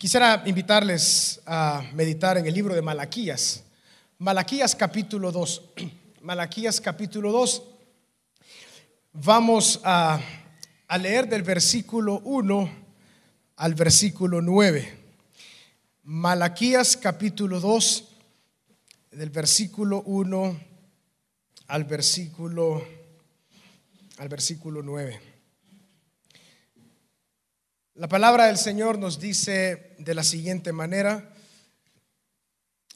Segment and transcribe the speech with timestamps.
[0.00, 3.64] Quisiera invitarles a meditar en el libro de Malaquías.
[4.18, 5.62] Malaquías capítulo 2.
[6.22, 7.62] Malaquías capítulo 2.
[9.14, 10.20] Vamos a,
[10.86, 12.70] a, leer del versículo 1
[13.56, 14.98] al versículo 9.
[16.04, 18.08] Malaquías capítulo 2,
[19.10, 20.60] del versículo 1
[21.66, 22.86] al versículo,
[24.18, 25.27] al versículo 9.
[27.98, 31.34] La palabra del Señor nos dice de la siguiente manera,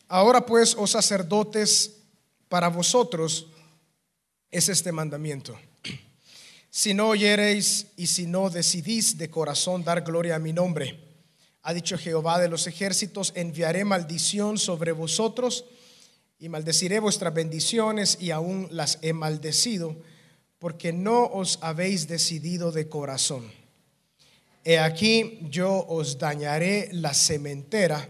[0.06, 2.02] ahora pues, oh sacerdotes,
[2.48, 3.48] para vosotros
[4.48, 5.58] es este mandamiento.
[6.70, 11.00] Si no oyereis y si no decidís de corazón dar gloria a mi nombre,
[11.62, 15.64] ha dicho Jehová de los ejércitos, enviaré maldición sobre vosotros
[16.38, 19.96] y maldeciré vuestras bendiciones y aún las he maldecido,
[20.60, 23.61] porque no os habéis decidido de corazón.
[24.64, 28.08] He aquí yo os dañaré la cementera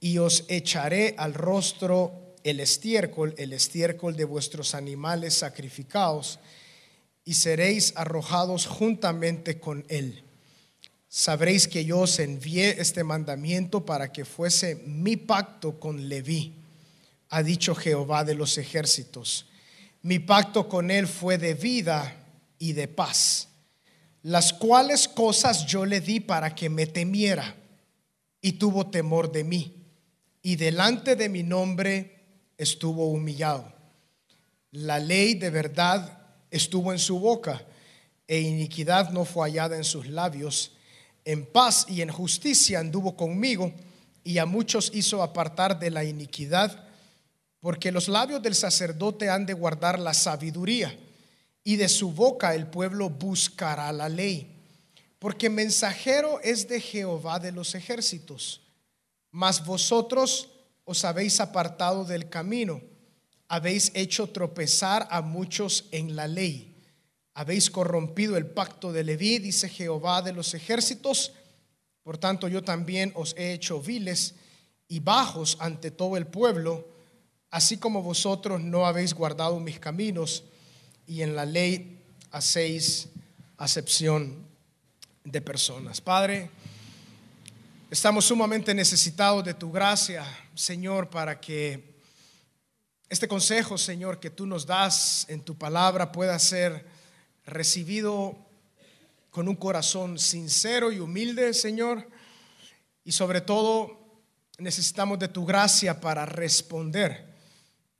[0.00, 6.38] y os echaré al rostro el estiércol, el estiércol de vuestros animales sacrificados,
[7.24, 10.24] y seréis arrojados juntamente con él.
[11.08, 16.54] Sabréis que yo os envié este mandamiento para que fuese mi pacto con Leví,
[17.30, 19.46] ha dicho Jehová de los ejércitos.
[20.02, 22.14] Mi pacto con él fue de vida
[22.58, 23.47] y de paz
[24.28, 27.56] las cuales cosas yo le di para que me temiera
[28.42, 29.74] y tuvo temor de mí
[30.42, 32.26] y delante de mi nombre
[32.58, 33.72] estuvo humillado.
[34.70, 37.64] La ley de verdad estuvo en su boca
[38.26, 40.72] e iniquidad no fue hallada en sus labios.
[41.24, 43.72] En paz y en justicia anduvo conmigo
[44.24, 46.86] y a muchos hizo apartar de la iniquidad,
[47.60, 50.94] porque los labios del sacerdote han de guardar la sabiduría
[51.64, 54.54] y de su boca el pueblo buscará la ley.
[55.18, 58.62] Porque mensajero es de Jehová de los ejércitos.
[59.30, 60.48] Mas vosotros
[60.84, 62.80] os habéis apartado del camino,
[63.48, 66.76] habéis hecho tropezar a muchos en la ley,
[67.34, 71.32] habéis corrompido el pacto de Leví, dice Jehová de los ejércitos.
[72.02, 74.34] Por tanto, yo también os he hecho viles
[74.88, 76.88] y bajos ante todo el pueblo,
[77.50, 80.44] así como vosotros no habéis guardado mis caminos
[81.08, 81.98] y en la ley
[82.30, 83.08] hacéis
[83.56, 84.46] acepción
[85.24, 86.02] de personas.
[86.02, 86.50] Padre,
[87.90, 90.24] estamos sumamente necesitados de tu gracia,
[90.54, 91.96] Señor, para que
[93.08, 96.84] este consejo, Señor, que tú nos das en tu palabra pueda ser
[97.46, 98.36] recibido
[99.30, 102.06] con un corazón sincero y humilde, Señor.
[103.02, 104.20] Y sobre todo
[104.58, 107.27] necesitamos de tu gracia para responder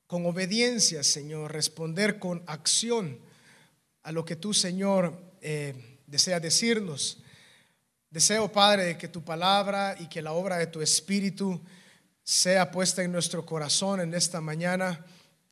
[0.09, 3.21] con obediencia, Señor, responder con acción
[4.03, 7.19] a lo que tú, Señor, eh, desea decirnos.
[8.11, 11.61] Deseo, Padre, que tu palabra y que la obra de tu Espíritu
[12.25, 15.05] sea puesta en nuestro corazón en esta mañana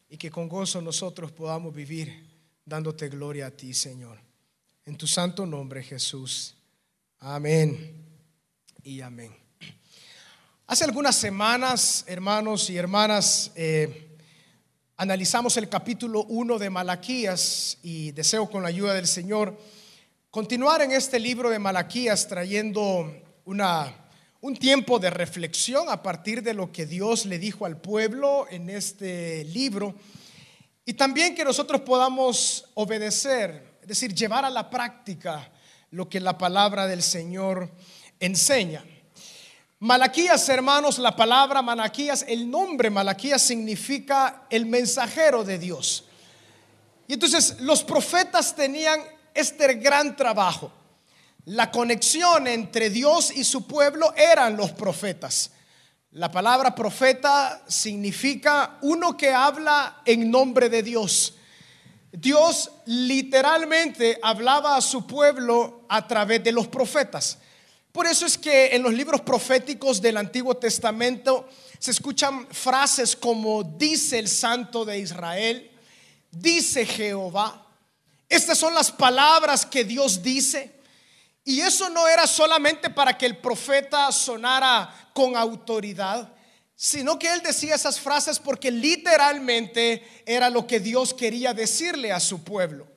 [0.09, 2.27] y que con gozo nosotros podamos vivir
[2.65, 4.19] dándote gloria a ti, Señor.
[4.87, 6.55] En tu santo nombre, Jesús.
[7.19, 8.07] Amén
[8.83, 9.37] y amén.
[10.67, 14.06] Hace algunas semanas, hermanos y hermanas, eh,
[14.99, 19.59] analizamos el capítulo 1 de Malaquías y deseo con la ayuda del Señor
[20.31, 23.15] continuar en este libro de Malaquías trayendo
[23.45, 23.95] una,
[24.41, 28.71] un tiempo de reflexión a partir de lo que Dios le dijo al pueblo en
[28.71, 29.95] este libro
[30.87, 35.51] y también que nosotros podamos obedecer, es decir, llevar a la práctica
[35.91, 37.71] lo que la palabra del Señor
[38.19, 38.83] enseña.
[39.79, 46.05] Malaquías, hermanos, la palabra Malaquías, el nombre Malaquías significa el mensajero de Dios.
[47.07, 49.03] Y entonces los profetas tenían
[49.35, 50.73] este gran trabajo.
[51.45, 55.51] La conexión entre Dios y su pueblo eran los profetas.
[56.13, 61.35] La palabra profeta significa uno que habla en nombre de Dios.
[62.11, 67.39] Dios literalmente hablaba a su pueblo a través de los profetas.
[67.97, 71.49] Por eso es que en los libros proféticos del Antiguo Testamento
[71.79, 75.71] se escuchan frases como dice el Santo de Israel,
[76.31, 77.67] dice Jehová.
[78.29, 80.79] Estas son las palabras que Dios dice.
[81.43, 86.31] Y eso no era solamente para que el profeta sonara con autoridad,
[86.75, 92.21] sino que él decía esas frases porque literalmente era lo que Dios quería decirle a
[92.21, 92.96] su pueblo.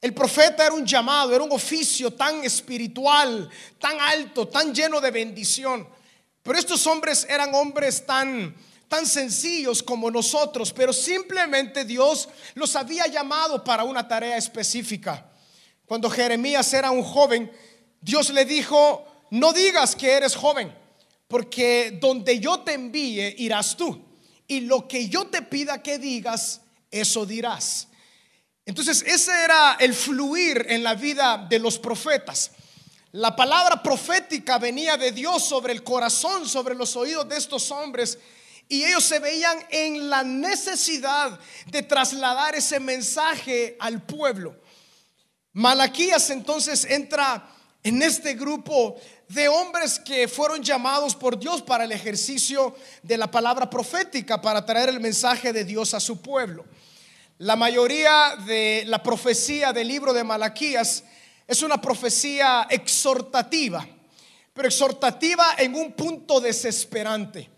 [0.00, 5.10] El profeta era un llamado, era un oficio tan espiritual, tan alto, tan lleno de
[5.10, 5.88] bendición.
[6.42, 8.54] Pero estos hombres eran hombres tan
[8.88, 15.30] tan sencillos como nosotros, pero simplemente Dios los había llamado para una tarea específica.
[15.86, 17.52] Cuando Jeremías era un joven,
[18.00, 20.74] Dios le dijo, no digas que eres joven,
[21.28, 24.04] porque donde yo te envíe irás tú.
[24.46, 27.88] Y lo que yo te pida que digas, eso dirás.
[28.68, 32.50] Entonces, ese era el fluir en la vida de los profetas.
[33.12, 38.18] La palabra profética venía de Dios sobre el corazón, sobre los oídos de estos hombres.
[38.68, 44.54] Y ellos se veían en la necesidad de trasladar ese mensaje al pueblo.
[45.54, 47.48] Malaquías entonces entra
[47.82, 53.30] en este grupo de hombres que fueron llamados por Dios para el ejercicio de la
[53.30, 56.66] palabra profética, para traer el mensaje de Dios a su pueblo.
[57.38, 61.04] La mayoría de la profecía del libro de Malaquías
[61.46, 63.86] es una profecía exhortativa,
[64.52, 67.48] pero exhortativa en un punto desesperante.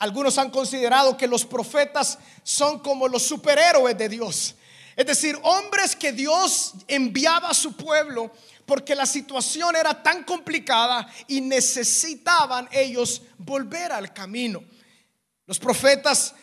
[0.00, 4.56] Algunos han considerado que los profetas son como los superhéroes de Dios.
[4.96, 8.32] Es decir, hombres que Dios enviaba a su pueblo
[8.66, 14.60] porque la situación era tan complicada y necesitaban ellos volver al camino.
[15.46, 16.34] Los profetas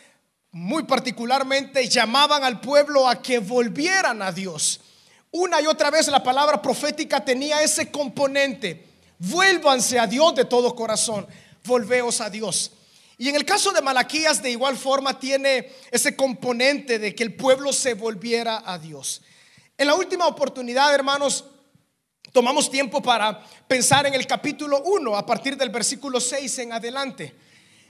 [0.58, 4.82] muy particularmente llamaban al pueblo a que volvieran a Dios.
[5.30, 8.84] Una y otra vez la palabra profética tenía ese componente.
[9.20, 11.28] Vuélvanse a Dios de todo corazón.
[11.64, 12.72] Volveos a Dios.
[13.20, 17.36] Y en el caso de Malaquías de igual forma tiene ese componente de que el
[17.36, 19.22] pueblo se volviera a Dios.
[19.78, 21.46] En la última oportunidad, hermanos,
[22.32, 27.47] tomamos tiempo para pensar en el capítulo 1 a partir del versículo 6 en adelante.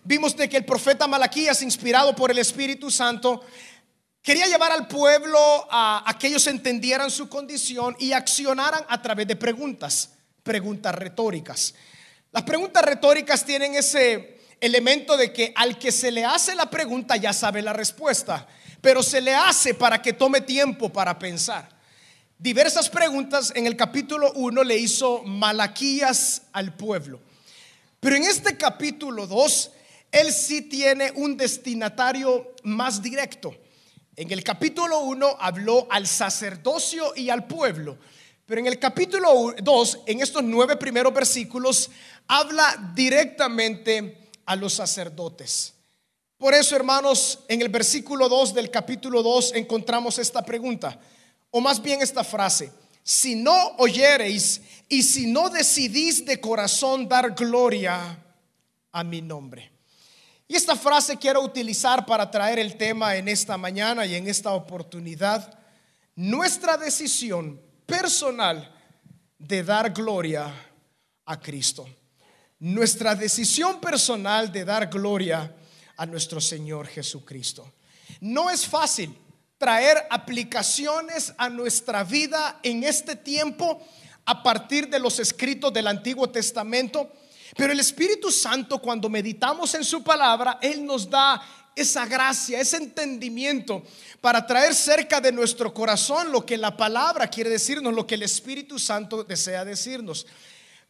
[0.07, 3.43] Vimos de que el profeta Malaquías, inspirado por el Espíritu Santo,
[4.21, 5.37] quería llevar al pueblo
[5.69, 10.11] a, a que ellos entendieran su condición y accionaran a través de preguntas,
[10.43, 11.73] preguntas retóricas.
[12.31, 17.17] Las preguntas retóricas tienen ese elemento de que al que se le hace la pregunta
[17.17, 18.47] ya sabe la respuesta,
[18.79, 21.67] pero se le hace para que tome tiempo para pensar.
[22.37, 27.19] Diversas preguntas en el capítulo 1 le hizo Malaquías al pueblo.
[27.99, 29.71] Pero en este capítulo 2,
[30.11, 33.55] él sí tiene un destinatario más directo.
[34.15, 37.97] En el capítulo 1 habló al sacerdocio y al pueblo.
[38.45, 41.91] Pero en el capítulo 2, en estos nueve primeros versículos,
[42.27, 45.73] habla directamente a los sacerdotes.
[46.37, 50.99] Por eso, hermanos, en el versículo 2 del capítulo 2 encontramos esta pregunta,
[51.51, 52.71] o más bien esta frase,
[53.03, 58.23] si no oyereis y si no decidís de corazón dar gloria
[58.91, 59.76] a mi nombre.
[60.47, 64.53] Y esta frase quiero utilizar para traer el tema en esta mañana y en esta
[64.53, 65.59] oportunidad,
[66.15, 68.73] nuestra decisión personal
[69.37, 70.53] de dar gloria
[71.25, 71.87] a Cristo
[72.59, 75.55] nuestra decisión personal de dar gloria
[75.95, 77.71] a nuestro Señor Jesucristo.
[78.19, 79.15] No es fácil
[79.57, 83.81] traer aplicaciones a nuestra vida en este tiempo
[84.25, 87.11] a partir de los escritos del Antiguo Testamento,
[87.55, 91.41] pero el Espíritu Santo cuando meditamos en su palabra, Él nos da
[91.75, 93.83] esa gracia, ese entendimiento
[94.19, 98.23] para traer cerca de nuestro corazón lo que la palabra quiere decirnos, lo que el
[98.23, 100.25] Espíritu Santo desea decirnos.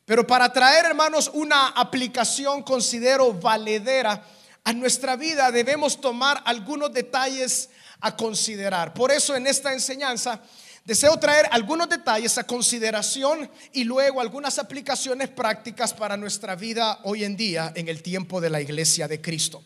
[0.06, 4.24] Pero para traer, hermanos, una aplicación, considero, valedera
[4.64, 7.70] a nuestra vida, debemos tomar algunos detalles
[8.00, 8.94] a considerar.
[8.94, 10.42] Por eso en esta enseñanza
[10.88, 17.26] deseo traer algunos detalles a consideración y luego algunas aplicaciones prácticas para nuestra vida hoy
[17.26, 19.66] en día en el tiempo de la iglesia de Cristo.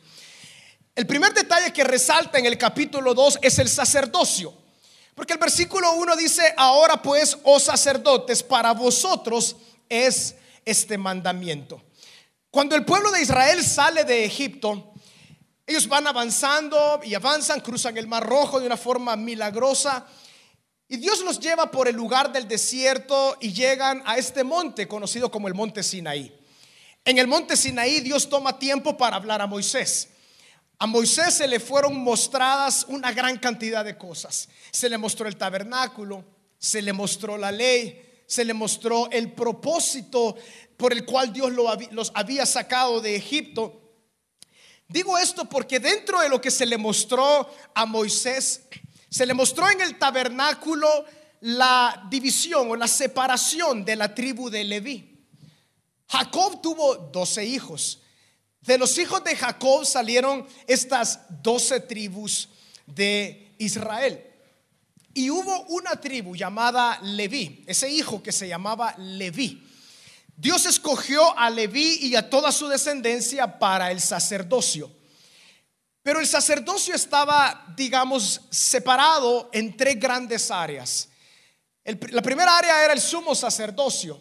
[0.95, 4.51] El primer detalle que resalta en el capítulo 2 es el sacerdocio.
[5.13, 9.57] Porque el versículo 1 dice, ahora pues, oh sacerdotes, para vosotros
[9.88, 10.34] es
[10.65, 11.84] este mandamiento.
[12.50, 14.91] Cuando el pueblo de Israel sale de Egipto,
[15.67, 20.07] ellos van avanzando y avanzan, cruzan el Mar Rojo de una forma milagrosa.
[20.91, 25.31] Y Dios los lleva por el lugar del desierto y llegan a este monte conocido
[25.31, 26.38] como el monte Sinaí.
[27.05, 30.10] En el monte Sinaí Dios toma tiempo para hablar a Moisés.
[30.79, 34.50] A Moisés se le fueron mostradas una gran cantidad de cosas.
[34.69, 36.25] Se le mostró el tabernáculo,
[36.60, 40.36] se le mostró la ley, se le mostró el propósito
[40.75, 41.53] por el cual Dios
[41.91, 43.93] los había sacado de Egipto.
[44.89, 48.63] Digo esto porque dentro de lo que se le mostró a Moisés,
[49.12, 50.88] se le mostró en el tabernáculo
[51.41, 55.27] la división o la separación de la tribu de Leví.
[56.08, 58.00] Jacob tuvo doce hijos.
[58.62, 62.48] De los hijos de Jacob salieron estas doce tribus
[62.86, 64.25] de Israel.
[65.13, 69.68] Y hubo una tribu llamada Leví, ese hijo que se llamaba Leví.
[70.38, 74.89] Dios escogió a Leví y a toda su descendencia para el sacerdocio.
[76.03, 81.10] Pero el sacerdocio estaba, digamos, separado en tres grandes áreas.
[81.84, 84.20] la primera área era el sumo sacerdocio.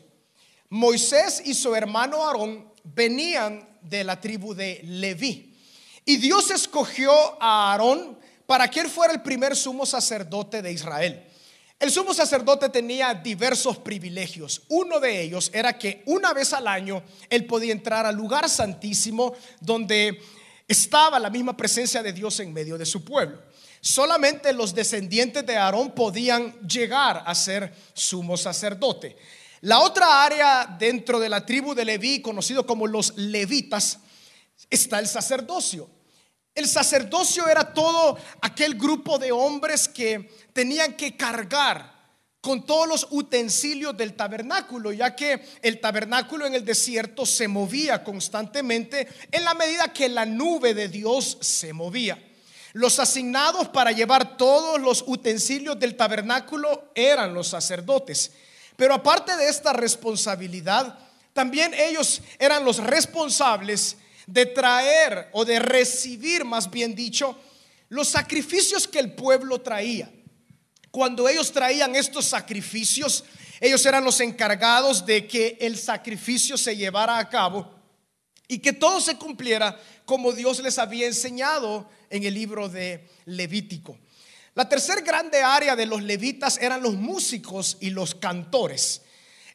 [0.68, 5.56] Moisés y su hermano Aarón venían de la tribu de Leví.
[6.04, 11.26] Y Dios escogió a Aarón para que él fuera el primer sumo sacerdote de Israel.
[11.78, 14.62] El sumo sacerdote tenía diversos privilegios.
[14.68, 19.32] Uno de ellos era que una vez al año él podía entrar al lugar santísimo
[19.60, 20.20] donde
[20.70, 23.42] estaba la misma presencia de Dios en medio de su pueblo.
[23.80, 29.16] Solamente los descendientes de Aarón podían llegar a ser sumo sacerdote.
[29.62, 33.98] La otra área dentro de la tribu de Leví, conocido como los levitas,
[34.70, 35.90] está el sacerdocio.
[36.54, 41.99] El sacerdocio era todo aquel grupo de hombres que tenían que cargar
[42.40, 48.02] con todos los utensilios del tabernáculo, ya que el tabernáculo en el desierto se movía
[48.02, 52.18] constantemente en la medida que la nube de Dios se movía.
[52.72, 58.30] Los asignados para llevar todos los utensilios del tabernáculo eran los sacerdotes.
[58.76, 60.98] Pero aparte de esta responsabilidad,
[61.34, 67.36] también ellos eran los responsables de traer o de recibir, más bien dicho,
[67.88, 70.10] los sacrificios que el pueblo traía.
[70.90, 73.24] Cuando ellos traían estos sacrificios,
[73.60, 77.72] ellos eran los encargados de que el sacrificio se llevara a cabo
[78.48, 83.98] y que todo se cumpliera como Dios les había enseñado en el libro de Levítico.
[84.54, 89.02] La tercer grande área de los levitas eran los músicos y los cantores.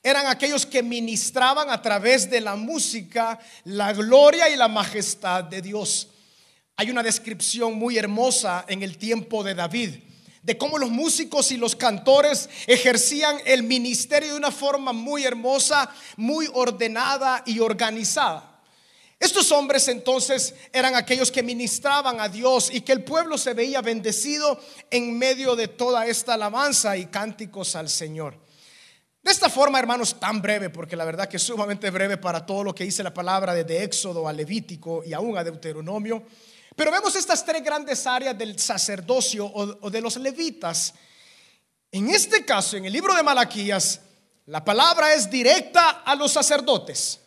[0.02, 5.62] Eran aquellos que ministraban a través de la música la gloria y la majestad de
[5.62, 6.08] Dios.
[6.78, 9.96] Hay una descripción muy hermosa en el tiempo de David
[10.46, 15.90] de cómo los músicos y los cantores ejercían el ministerio de una forma muy hermosa,
[16.18, 18.62] muy ordenada y organizada.
[19.20, 23.82] Estos hombres entonces eran aquellos que ministraban a Dios y que el pueblo se veía
[23.82, 24.62] bendecido
[24.92, 28.38] en medio de toda esta alabanza y cánticos al Señor.
[29.24, 32.64] De esta forma, hermanos, tan breve, porque la verdad que es sumamente breve para todo
[32.64, 36.24] lo que dice la palabra desde Éxodo a Levítico y aún a Deuteronomio.
[36.76, 40.94] Pero vemos estas tres grandes áreas del sacerdocio o, de los levitas.
[41.92, 44.02] En este caso, en el libro de Malaquías,
[44.48, 47.22] la palabra es directa a los sacerdotes.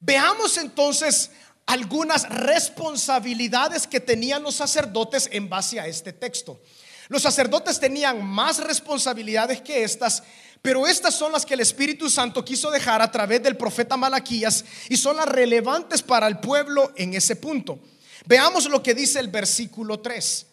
[0.00, 1.30] Veamos entonces
[1.66, 6.60] algunas responsabilidades que tenían los sacerdotes en base a este texto.
[7.08, 10.22] Los sacerdotes tenían más responsabilidades que estas,
[10.62, 14.64] pero estas son las que el Espíritu Santo quiso dejar a través del profeta Malaquías
[14.88, 17.78] y son las relevantes para el pueblo en ese punto.
[18.26, 20.46] Veamos lo que dice el versículo 3.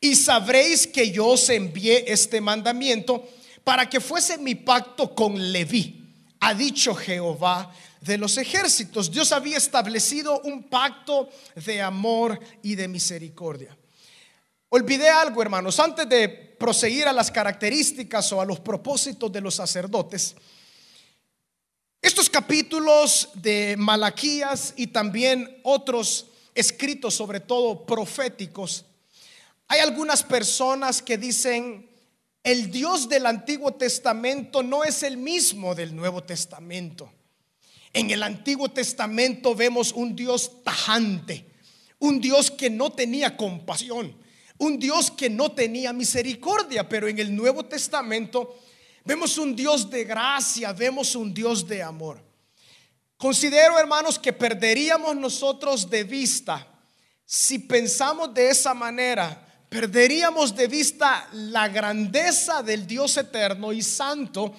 [0.00, 3.26] Y sabréis que yo os envié este mandamiento
[3.64, 6.04] para que fuese mi pacto con Leví,
[6.40, 9.10] ha dicho Jehová de los ejércitos.
[9.10, 13.74] Dios había establecido un pacto de amor y de misericordia.
[14.68, 19.54] Olvidé algo, hermanos, antes de proseguir a las características o a los propósitos de los
[19.54, 20.34] sacerdotes.
[22.02, 28.86] Estos capítulos de Malaquías y también otros escritos, sobre todo proféticos,
[29.68, 31.88] hay algunas personas que dicen,
[32.42, 37.10] el Dios del Antiguo Testamento no es el mismo del Nuevo Testamento.
[37.92, 41.46] En el Antiguo Testamento vemos un Dios tajante,
[42.00, 44.14] un Dios que no tenía compasión,
[44.58, 48.58] un Dios que no tenía misericordia, pero en el Nuevo Testamento
[49.04, 52.33] vemos un Dios de gracia, vemos un Dios de amor.
[53.24, 56.68] Considero, hermanos, que perderíamos nosotros de vista,
[57.24, 64.54] si pensamos de esa manera, perderíamos de vista la grandeza del Dios eterno y santo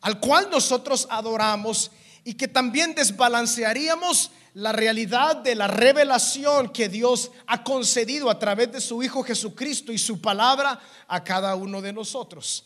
[0.00, 1.92] al cual nosotros adoramos
[2.24, 8.72] y que también desbalancearíamos la realidad de la revelación que Dios ha concedido a través
[8.72, 12.64] de su Hijo Jesucristo y su palabra a cada uno de nosotros.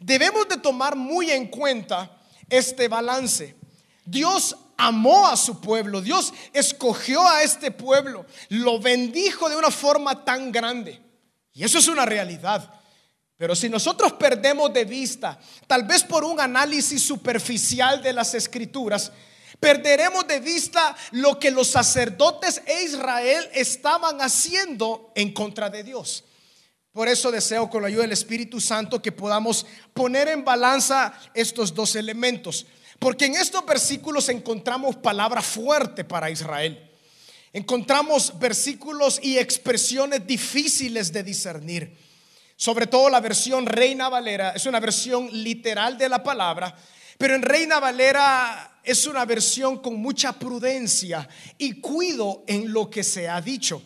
[0.00, 3.56] Debemos de tomar muy en cuenta este balance.
[4.06, 10.24] Dios amó a su pueblo, Dios escogió a este pueblo, lo bendijo de una forma
[10.24, 11.00] tan grande.
[11.52, 12.72] Y eso es una realidad.
[13.38, 19.12] Pero si nosotros perdemos de vista, tal vez por un análisis superficial de las escrituras,
[19.60, 26.24] perderemos de vista lo que los sacerdotes e Israel estaban haciendo en contra de Dios.
[26.92, 31.74] Por eso deseo con la ayuda del Espíritu Santo que podamos poner en balanza estos
[31.74, 32.64] dos elementos.
[32.98, 36.90] Porque en estos versículos encontramos palabra fuerte para Israel.
[37.52, 41.96] Encontramos versículos y expresiones difíciles de discernir.
[42.56, 46.74] Sobre todo la versión Reina Valera es una versión literal de la palabra,
[47.18, 53.02] pero en Reina Valera es una versión con mucha prudencia y cuido en lo que
[53.02, 53.82] se ha dicho.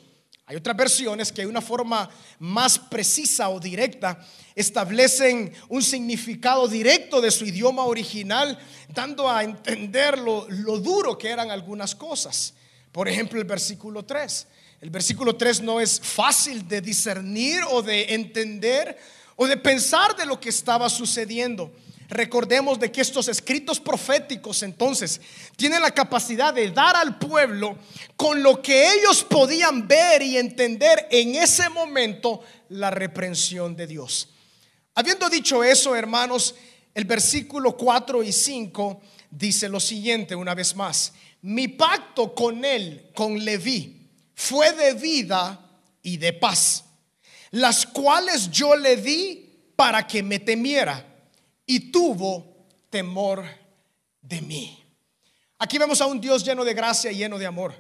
[0.47, 4.19] Hay otras versiones que de una forma más precisa o directa
[4.55, 11.29] establecen un significado directo de su idioma original, dando a entender lo, lo duro que
[11.29, 12.55] eran algunas cosas.
[12.93, 14.47] Por ejemplo, el versículo 3.
[14.81, 18.99] El versículo 3 no es fácil de discernir o de entender
[19.37, 21.73] o de pensar de lo que estaba sucediendo.
[22.11, 25.21] Recordemos de que estos escritos proféticos entonces
[25.55, 27.79] tienen la capacidad de dar al pueblo
[28.17, 34.29] con lo que ellos podían ver y entender en ese momento la reprensión de Dios.
[34.95, 36.55] Habiendo dicho eso, hermanos,
[36.95, 41.13] el versículo 4 y 5 dice lo siguiente una vez más.
[41.43, 45.61] Mi pacto con él, con Leví, fue de vida
[46.03, 46.85] y de paz,
[47.51, 51.07] las cuales yo le di para que me temiera
[51.65, 53.45] y tuvo temor
[54.21, 54.83] de mí.
[55.59, 57.75] Aquí vemos a un Dios lleno de gracia y lleno de amor.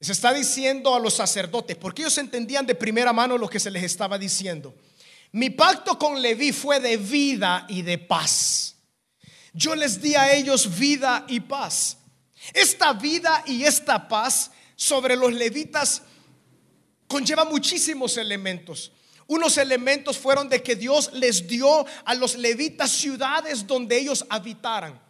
[0.00, 3.70] Se está diciendo a los sacerdotes, porque ellos entendían de primera mano lo que se
[3.70, 4.74] les estaba diciendo.
[5.32, 8.76] Mi pacto con Leví fue de vida y de paz.
[9.52, 11.98] Yo les di a ellos vida y paz.
[12.52, 16.02] Esta vida y esta paz sobre los levitas
[17.08, 18.92] conlleva muchísimos elementos.
[19.26, 25.00] Unos elementos fueron de que Dios les dio a los levitas ciudades donde ellos habitaran.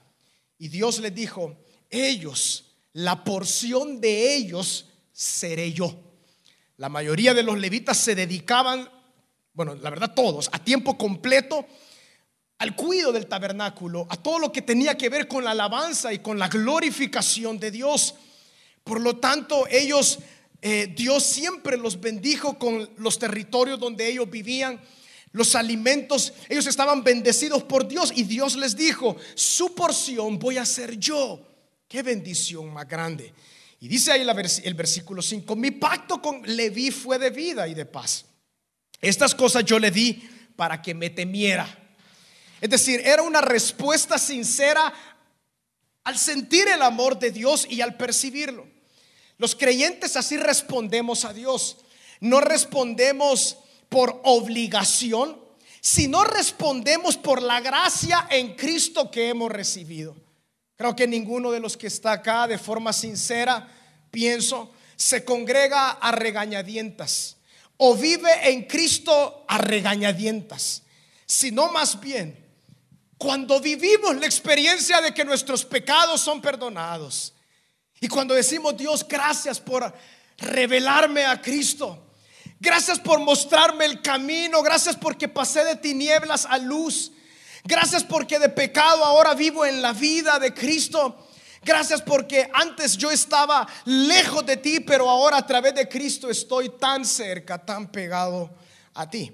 [0.59, 1.57] Y Dios les dijo,
[1.91, 5.95] ellos, la porción de ellos seré yo.
[6.79, 8.89] La mayoría de los levitas se dedicaban,
[9.57, 11.67] bueno, la verdad todos, a tiempo completo
[12.59, 16.21] al cuidado del tabernáculo, a todo lo que tenía que ver con la alabanza y
[16.21, 18.15] con la glorificación de Dios.
[18.85, 20.19] Por lo tanto, ellos
[20.61, 24.79] eh, Dios siempre los bendijo con los territorios donde ellos vivían,
[25.33, 30.67] los alimentos, ellos estaban bendecidos por Dios y Dios les dijo, su porción voy a
[30.67, 31.41] ser yo.
[31.89, 33.33] Qué bendición más grande.
[33.81, 34.27] Y dice ahí
[34.65, 38.26] el versículo 5, mi pacto con Leví fue de vida y de paz.
[39.01, 41.67] Estas cosas yo le di para que me temiera.
[42.61, 44.93] Es decir, era una respuesta sincera
[46.05, 48.67] al sentir el amor de Dios y al percibirlo.
[49.39, 51.77] Los creyentes así respondemos a Dios.
[52.21, 55.39] No respondemos por obligación,
[55.81, 60.17] sino respondemos por la gracia en Cristo que hemos recibido.
[60.77, 63.69] Creo que ninguno de los que está acá de forma sincera,
[64.11, 67.36] pienso, se congrega a regañadientas
[67.77, 70.83] o vive en Cristo a regañadientas,
[71.27, 72.45] sino más bien
[73.19, 77.33] cuando vivimos la experiencia de que nuestros pecados son perdonados,
[78.01, 79.93] y cuando decimos, Dios, gracias por
[80.39, 82.03] revelarme a Cristo.
[82.61, 84.63] Gracias por mostrarme el camino.
[84.63, 87.13] Gracias porque pasé de tinieblas a luz.
[87.65, 91.26] Gracias porque de pecado ahora vivo en la vida de Cristo.
[91.67, 96.69] Gracias porque antes yo estaba lejos de ti, pero ahora a través de Cristo estoy
[96.79, 98.49] tan cerca, tan pegado
[98.95, 99.33] a ti.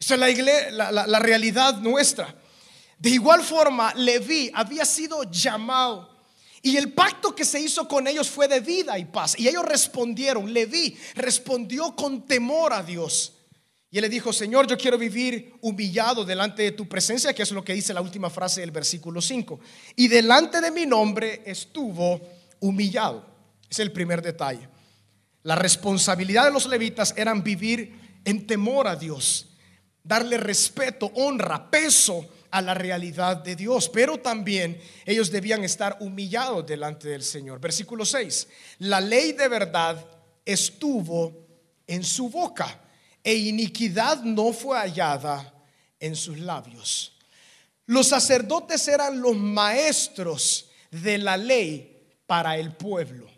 [0.00, 2.34] Esa es la, iglesia, la realidad nuestra.
[2.98, 6.18] De igual forma, Leví había sido llamado
[6.60, 9.38] y el pacto que se hizo con ellos fue de vida y paz.
[9.38, 13.37] Y ellos respondieron, Leví respondió con temor a Dios.
[13.90, 17.50] Y él le dijo, Señor, yo quiero vivir humillado delante de tu presencia, que es
[17.52, 19.60] lo que dice la última frase del versículo 5.
[19.96, 22.20] Y delante de mi nombre estuvo
[22.60, 23.24] humillado.
[23.70, 24.68] Es el primer detalle.
[25.42, 29.48] La responsabilidad de los levitas eran vivir en temor a Dios,
[30.02, 36.66] darle respeto, honra, peso a la realidad de Dios, pero también ellos debían estar humillados
[36.66, 37.60] delante del Señor.
[37.60, 38.48] Versículo 6,
[38.80, 40.04] la ley de verdad
[40.44, 41.46] estuvo
[41.86, 42.82] en su boca
[43.28, 45.52] e iniquidad no fue hallada
[46.00, 47.12] en sus labios.
[47.84, 53.28] Los sacerdotes eran los maestros de la ley para el pueblo.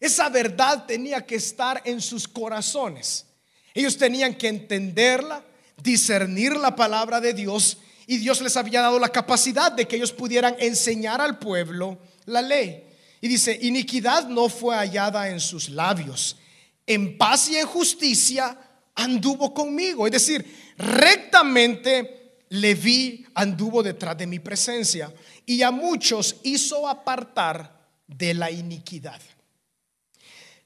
[0.00, 3.26] Esa verdad tenía que estar en sus corazones.
[3.74, 5.44] Ellos tenían que entenderla,
[5.76, 10.12] discernir la palabra de Dios y Dios les había dado la capacidad de que ellos
[10.12, 12.82] pudieran enseñar al pueblo la ley.
[13.20, 16.38] Y dice, iniquidad no fue hallada en sus labios.
[16.86, 18.56] En paz y en justicia
[18.94, 20.06] anduvo conmigo.
[20.06, 25.12] Es decir, rectamente le vi, anduvo detrás de mi presencia.
[25.46, 29.20] Y a muchos hizo apartar de la iniquidad.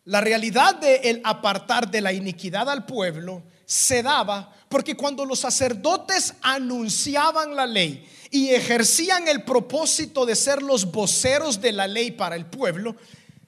[0.05, 5.41] La realidad de el apartar de la iniquidad al pueblo se daba porque cuando los
[5.41, 12.13] sacerdotes anunciaban la ley y ejercían el propósito de ser los voceros de la ley
[12.13, 12.97] para el pueblo,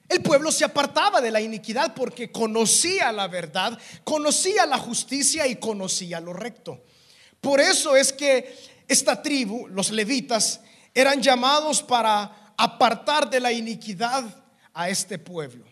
[0.09, 5.57] el pueblo se apartaba de la iniquidad porque conocía la verdad, conocía la justicia y
[5.57, 6.83] conocía lo recto.
[7.39, 10.61] Por eso es que esta tribu, los levitas,
[10.95, 14.25] eran llamados para apartar de la iniquidad
[14.73, 15.65] a este pueblo.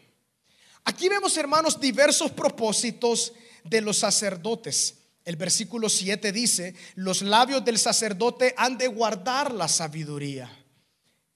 [0.85, 4.99] Aquí vemos, hermanos, diversos propósitos de los sacerdotes.
[5.25, 10.49] El versículo 7 dice, los labios del sacerdote han de guardar la sabiduría.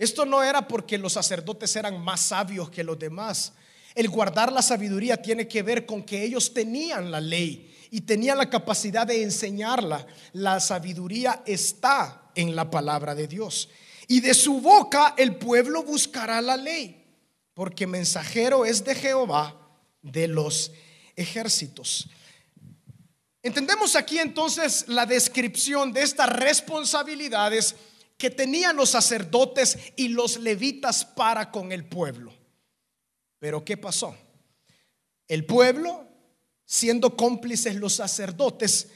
[0.01, 3.53] Esto no era porque los sacerdotes eran más sabios que los demás.
[3.93, 8.39] El guardar la sabiduría tiene que ver con que ellos tenían la ley y tenían
[8.39, 10.07] la capacidad de enseñarla.
[10.33, 13.69] La sabiduría está en la palabra de Dios.
[14.07, 17.05] Y de su boca el pueblo buscará la ley,
[17.53, 19.55] porque mensajero es de Jehová
[20.01, 20.71] de los
[21.15, 22.09] ejércitos.
[23.43, 27.75] Entendemos aquí entonces la descripción de estas responsabilidades
[28.21, 32.31] que tenían los sacerdotes y los levitas para con el pueblo.
[33.39, 34.15] Pero ¿qué pasó?
[35.27, 36.07] El pueblo,
[36.63, 38.89] siendo cómplices los sacerdotes,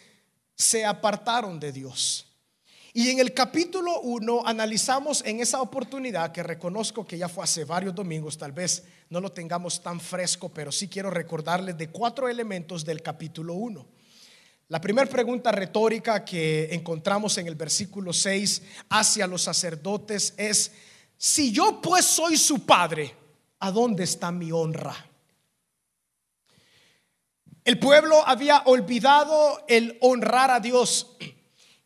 [0.53, 2.35] se apartaron de Dios.
[2.93, 7.65] Y en el capítulo 1 analizamos en esa oportunidad, que reconozco que ya fue hace
[7.65, 12.29] varios domingos, tal vez no lo tengamos tan fresco, pero sí quiero recordarles de cuatro
[12.29, 13.87] elementos del capítulo 1.
[14.69, 20.71] La primera pregunta retórica que encontramos en el versículo 6 hacia los sacerdotes es,
[21.17, 23.15] si yo pues soy su padre,
[23.59, 24.95] ¿a dónde está mi honra?
[27.63, 31.15] El pueblo había olvidado el honrar a Dios.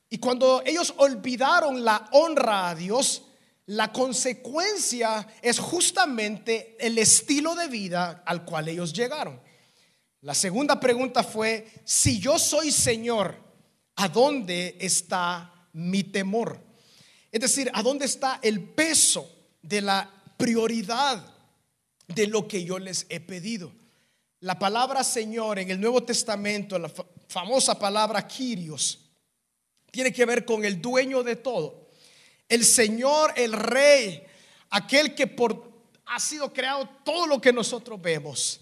[0.09, 3.23] Y cuando ellos olvidaron la honra a Dios,
[3.65, 9.48] la consecuencia es justamente el estilo de vida al cual ellos llegaron.
[10.21, 13.36] La segunda pregunta fue, si yo soy Señor,
[13.95, 16.60] ¿a dónde está mi temor?
[17.32, 19.29] Es decir, ¿a dónde está el peso
[19.62, 21.23] de la prioridad
[22.08, 23.71] de lo que yo les he pedido?
[24.41, 26.91] La palabra Señor en el Nuevo Testamento, la
[27.27, 28.99] famosa palabra Kyrios,
[29.91, 31.91] tiene que ver con el dueño de todo.
[32.49, 34.23] El Señor, el Rey,
[34.69, 35.71] aquel que por,
[36.05, 38.62] ha sido creado todo lo que nosotros vemos.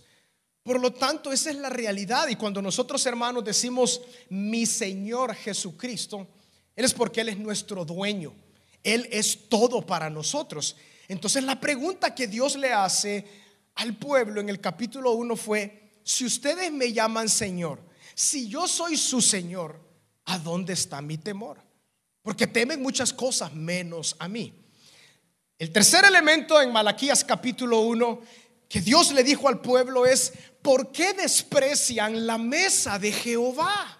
[0.68, 2.28] Por lo tanto, esa es la realidad.
[2.28, 6.28] Y cuando nosotros hermanos decimos mi Señor Jesucristo,
[6.76, 8.36] Él es porque Él es nuestro dueño.
[8.84, 10.76] Él es todo para nosotros.
[11.08, 13.26] Entonces la pregunta que Dios le hace
[13.76, 17.80] al pueblo en el capítulo 1 fue, si ustedes me llaman Señor,
[18.14, 19.80] si yo soy su Señor,
[20.26, 21.62] ¿a dónde está mi temor?
[22.22, 24.54] Porque temen muchas cosas menos a mí.
[25.58, 28.22] El tercer elemento en Malaquías capítulo 1
[28.70, 33.98] que Dios le dijo al pueblo es, ¿por qué desprecian la mesa de Jehová?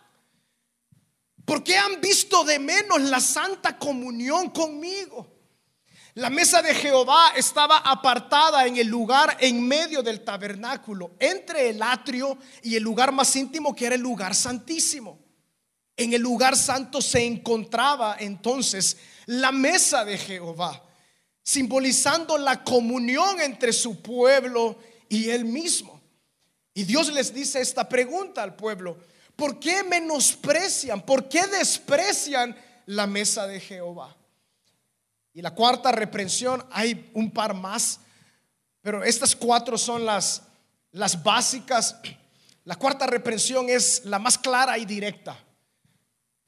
[1.46, 5.34] ¿Por qué han visto de menos la santa comunión conmigo?
[6.16, 11.82] La mesa de Jehová estaba apartada en el lugar en medio del tabernáculo, entre el
[11.82, 15.20] atrio y el lugar más íntimo que era el lugar santísimo.
[15.96, 20.87] En el lugar santo se encontraba entonces la mesa de Jehová
[21.48, 26.02] simbolizando la comunión entre su pueblo y él mismo.
[26.74, 28.98] Y Dios les dice esta pregunta al pueblo,
[29.34, 32.54] ¿por qué menosprecian, por qué desprecian
[32.88, 34.14] la mesa de Jehová?
[35.34, 38.02] Y la cuarta reprensión, hay un par más,
[38.82, 40.42] pero estas cuatro son las,
[40.92, 41.96] las básicas.
[42.66, 45.42] La cuarta reprensión es la más clara y directa.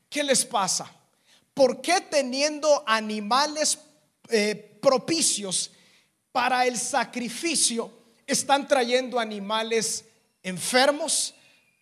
[0.10, 0.92] ¿Qué les pasa?
[1.54, 3.80] ¿Por qué teniendo animales
[4.32, 5.72] eh, propicios
[6.32, 7.92] para el sacrificio
[8.28, 10.06] están trayendo animales
[10.44, 11.34] enfermos,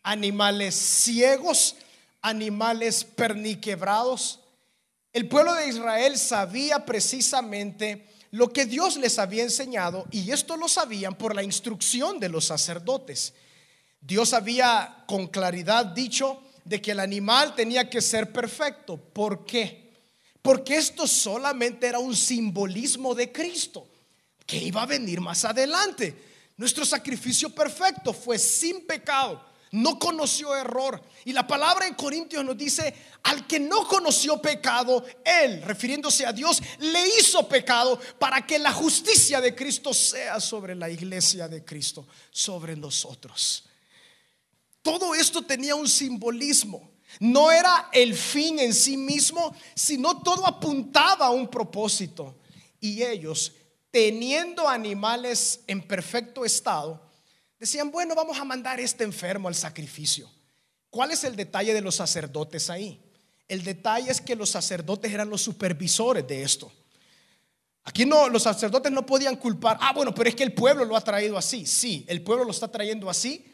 [0.03, 1.75] animales ciegos,
[2.21, 4.39] animales perniquebrados.
[5.13, 10.67] El pueblo de Israel sabía precisamente lo que Dios les había enseñado y esto lo
[10.67, 13.33] sabían por la instrucción de los sacerdotes.
[14.01, 18.97] Dios había con claridad dicho de que el animal tenía que ser perfecto.
[18.97, 19.86] ¿Por qué?
[20.47, 23.85] Porque esto solamente era un simbolismo de Cristo,
[24.45, 26.15] que iba a venir más adelante.
[26.55, 31.03] Nuestro sacrificio perfecto fue sin pecado, no conoció error.
[31.25, 36.31] Y la palabra en Corintios nos dice, al que no conoció pecado, Él, refiriéndose a
[36.31, 41.65] Dios, le hizo pecado para que la justicia de Cristo sea sobre la iglesia de
[41.65, 43.65] Cristo, sobre nosotros.
[44.81, 46.96] Todo esto tenía un simbolismo.
[47.19, 52.35] No era el fin en sí mismo, sino todo apuntaba a un propósito.
[52.79, 53.53] Y ellos,
[53.91, 57.01] teniendo animales en perfecto estado,
[57.59, 60.29] decían, bueno, vamos a mandar este enfermo al sacrificio.
[60.89, 63.01] ¿Cuál es el detalle de los sacerdotes ahí?
[63.47, 66.71] El detalle es que los sacerdotes eran los supervisores de esto.
[67.83, 70.97] Aquí no, los sacerdotes no podían culpar, ah, bueno, pero es que el pueblo lo
[70.97, 71.65] ha traído así.
[71.65, 73.45] Sí, el pueblo lo está trayendo así,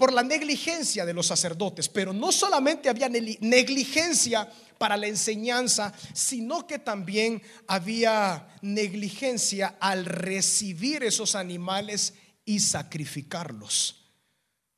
[0.00, 6.66] por la negligencia de los sacerdotes, pero no solamente había negligencia para la enseñanza, sino
[6.66, 12.14] que también había negligencia al recibir esos animales
[12.46, 14.06] y sacrificarlos.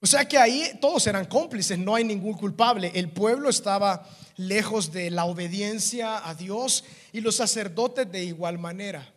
[0.01, 2.91] O sea que ahí todos eran cómplices, no hay ningún culpable.
[2.93, 4.05] El pueblo estaba
[4.37, 6.83] lejos de la obediencia a Dios
[7.13, 9.09] y los sacerdotes de igual manera.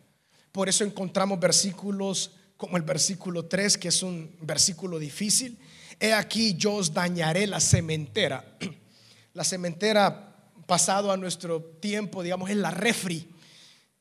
[0.52, 5.58] Por eso encontramos versículos como el versículo 3, que es un versículo difícil.
[5.98, 8.44] He aquí yo os dañaré la cementera.
[9.34, 10.26] La cementera
[10.66, 13.28] pasado a nuestro tiempo, digamos, es la refri.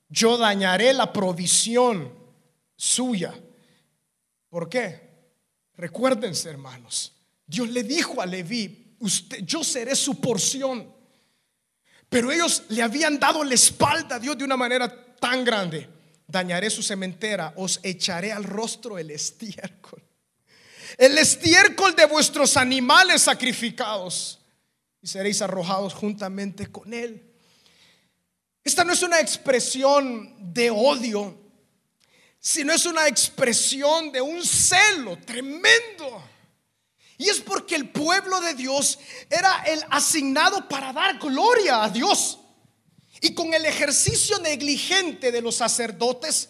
[0.07, 2.09] Yo dañaré la provisión
[2.77, 3.33] suya.
[4.49, 5.05] ¿Por qué?
[5.75, 7.13] Recuérdense, hermanos,
[7.45, 10.89] Dios le dijo a Leví, usted, yo seré su porción.
[12.07, 15.89] Pero ellos le habían dado la espalda a Dios de una manera tan grande.
[16.27, 20.04] Dañaré su cementera, os echaré al rostro el estiércol.
[20.97, 24.39] El estiércol de vuestros animales sacrificados.
[25.01, 27.23] Y seréis arrojados juntamente con él.
[28.63, 31.45] Esta no es una expresión de odio
[32.45, 36.23] sino es una expresión de un celo tremendo.
[37.17, 38.99] Y es porque el pueblo de Dios
[39.31, 42.37] era el asignado para dar gloria a Dios.
[43.19, 46.49] Y con el ejercicio negligente de los sacerdotes,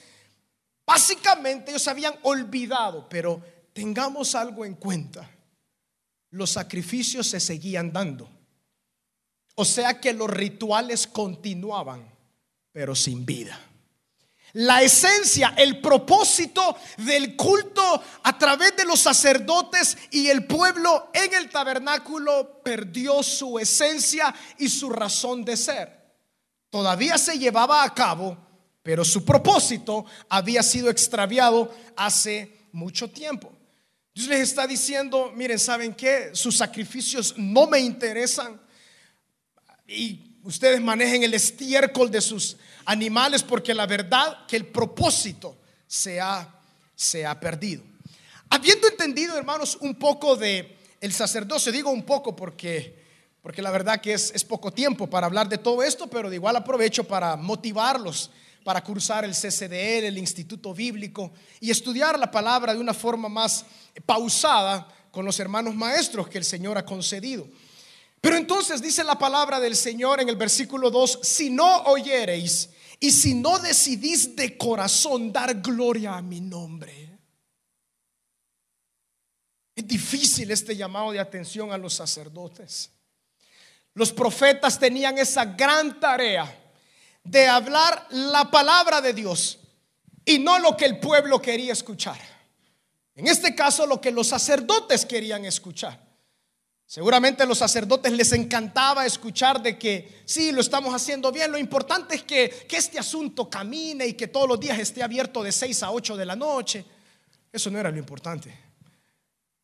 [0.86, 3.41] básicamente ellos habían olvidado, pero
[3.75, 5.29] tengamos algo en cuenta.
[6.31, 8.27] Los sacrificios se seguían dando.
[9.53, 12.09] O sea que los rituales continuaban,
[12.71, 13.59] pero sin vida
[14.55, 21.33] la esencia, el propósito del culto a través de los sacerdotes y el pueblo en
[21.33, 26.15] el tabernáculo perdió su esencia y su razón de ser.
[26.69, 28.38] Todavía se llevaba a cabo,
[28.81, 33.51] pero su propósito había sido extraviado hace mucho tiempo.
[34.15, 36.30] Dios les está diciendo, miren, ¿saben qué?
[36.32, 38.62] Sus sacrificios no me interesan.
[39.86, 46.21] Y ustedes manejen el estiércol de sus animales porque la verdad que el propósito se
[46.21, 46.62] ha,
[46.95, 47.84] se ha perdido.
[48.49, 53.05] Habiendo entendido, hermanos, un poco de el sacerdocio, digo un poco porque,
[53.45, 56.36] porque la verdad que es, es poco tiempo para hablar de todo esto, pero de
[56.38, 58.31] igual aprovecho para motivarlos
[58.63, 63.63] para cursar el CCDL, el Instituto Bíblico, y estudiar la palabra de una forma más
[64.03, 67.47] pausada con los hermanos maestros que el Señor ha concedido.
[68.19, 73.12] Pero entonces dice la palabra del Señor en el versículo 2, si no oyereis y
[73.12, 77.19] si no decidís de corazón dar gloria a mi nombre.
[79.75, 82.94] Es difícil este llamado de atención a los sacerdotes.
[83.95, 86.53] Los profetas tenían esa gran tarea
[87.23, 89.58] de hablar la palabra de Dios
[90.25, 92.19] y no lo que el pueblo quería escuchar.
[93.15, 96.05] En este caso, lo que los sacerdotes querían escuchar.
[96.86, 101.49] Seguramente a los sacerdotes les encantaba escuchar de que sí, lo estamos haciendo bien.
[101.49, 105.41] Lo importante es que, que, este asunto camine y que todos los días esté abierto
[105.41, 106.86] de 6 a 8 de la noche.
[107.51, 108.64] Eso no era lo importante.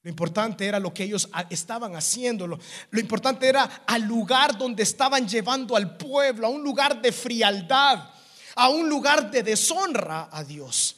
[0.03, 2.47] Lo importante era lo que ellos estaban haciendo.
[2.47, 2.59] Lo,
[2.89, 8.09] lo importante era al lugar donde estaban llevando al pueblo, a un lugar de frialdad,
[8.55, 10.95] a un lugar de deshonra a Dios.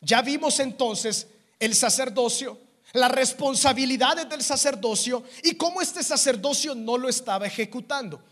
[0.00, 1.26] Ya vimos entonces
[1.58, 2.58] el sacerdocio
[2.94, 8.22] las responsabilidades del sacerdocio y cómo este sacerdocio no lo estaba ejecutando.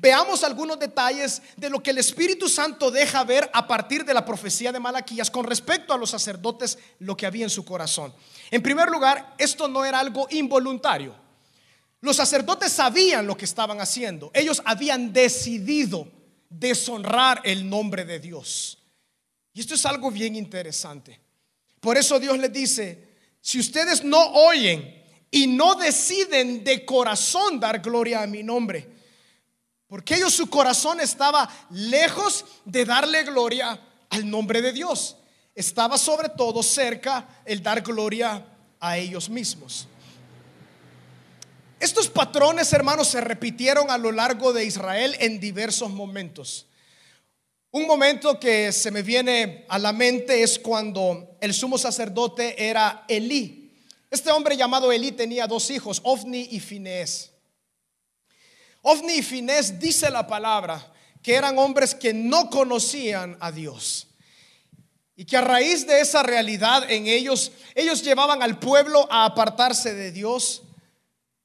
[0.00, 4.24] Veamos algunos detalles de lo que el Espíritu Santo deja ver a partir de la
[4.24, 8.14] profecía de Malaquías con respecto a los sacerdotes, lo que había en su corazón.
[8.50, 11.14] En primer lugar, esto no era algo involuntario.
[12.00, 14.30] Los sacerdotes sabían lo que estaban haciendo.
[14.32, 16.08] Ellos habían decidido
[16.48, 18.78] deshonrar el nombre de Dios.
[19.52, 21.20] Y esto es algo bien interesante.
[21.80, 23.08] Por eso Dios les dice,
[23.40, 28.88] si ustedes no oyen y no deciden de corazón dar gloria a mi nombre,
[29.90, 35.16] porque ellos su corazón estaba lejos de darle gloria al nombre de Dios.
[35.52, 38.46] Estaba sobre todo cerca el dar gloria
[38.78, 39.88] a ellos mismos.
[41.80, 46.66] Estos patrones, hermanos, se repitieron a lo largo de Israel en diversos momentos.
[47.72, 53.04] Un momento que se me viene a la mente es cuando el sumo sacerdote era
[53.08, 53.72] Elí.
[54.08, 57.29] Este hombre llamado Elí tenía dos hijos, Ofni y Finés.
[58.82, 64.06] Ofni y Finés dice la palabra que eran hombres que no conocían a Dios.
[65.16, 69.94] Y que a raíz de esa realidad en ellos, ellos llevaban al pueblo a apartarse
[69.94, 70.62] de Dios.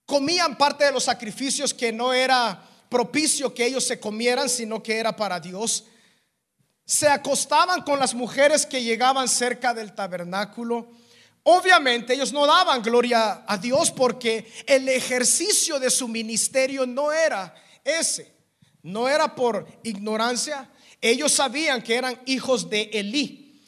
[0.05, 4.97] Comían parte de los sacrificios que no era propicio que ellos se comieran, sino que
[4.97, 5.85] era para Dios
[6.85, 10.87] se acostaban con las mujeres que llegaban cerca del tabernáculo.
[11.47, 17.53] Obviamente ellos no daban gloria a Dios porque el ejercicio de su ministerio no era
[17.83, 18.33] ese,
[18.81, 20.67] no era por ignorancia.
[20.99, 23.61] Ellos sabían que eran hijos de Elí.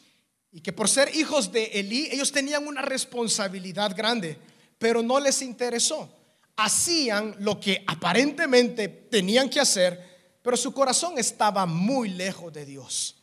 [0.51, 4.39] y que por ser hijos de Elí, ellos tenían una responsabilidad grande,
[4.79, 6.09] pero no les interesó.
[6.55, 13.17] Hacían lo que aparentemente tenían que hacer, pero su corazón estaba muy lejos de Dios.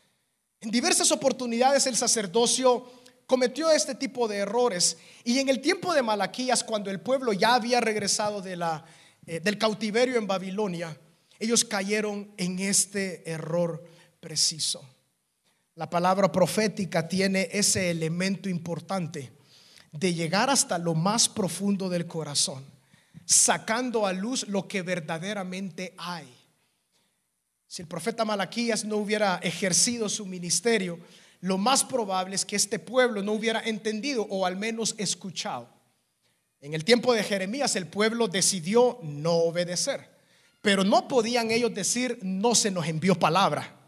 [0.61, 6.03] En diversas oportunidades el sacerdocio cometió este tipo de errores y en el tiempo de
[6.03, 8.85] Malaquías, cuando el pueblo ya había regresado de la,
[9.27, 10.97] eh, del cautiverio en Babilonia,
[11.39, 13.85] ellos cayeron en este error
[14.21, 14.83] preciso.
[15.75, 19.33] La palabra profética tiene ese elemento importante
[19.93, 22.65] de llegar hasta lo más profundo del corazón,
[23.25, 26.33] sacando a luz lo que verdaderamente hay.
[27.67, 30.99] Si el profeta Malaquías no hubiera ejercido su ministerio,
[31.45, 35.69] lo más probable es que este pueblo no hubiera entendido o al menos escuchado.
[36.63, 40.09] En el tiempo de Jeremías el pueblo decidió no obedecer,
[40.63, 43.79] pero no podían ellos decir no se nos envió palabra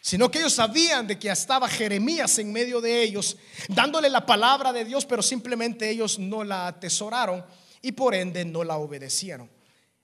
[0.00, 4.70] sino que ellos sabían de que estaba Jeremías en medio de ellos, dándole la palabra
[4.70, 7.42] de Dios, pero simplemente ellos no la atesoraron
[7.80, 9.48] y por ende no la obedecieron.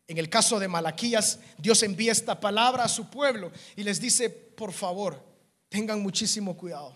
[0.09, 4.31] En el caso de Malaquías, Dios envía esta palabra a su pueblo y les dice,
[4.31, 5.30] por favor,
[5.71, 6.95] tengan muchísimo cuidado.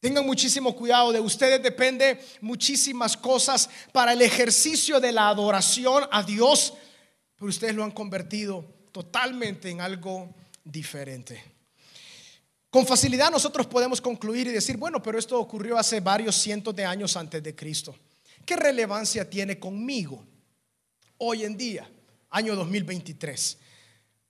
[0.00, 6.22] Tengan muchísimo cuidado, de ustedes depende muchísimas cosas para el ejercicio de la adoración a
[6.22, 6.74] Dios,
[7.36, 11.42] pero ustedes lo han convertido totalmente en algo diferente.
[12.70, 16.84] Con facilidad nosotros podemos concluir y decir, bueno, pero esto ocurrió hace varios cientos de
[16.84, 17.96] años antes de Cristo.
[18.44, 20.22] ¿Qué relevancia tiene conmigo
[21.18, 21.90] hoy en día,
[22.30, 23.58] año 2023?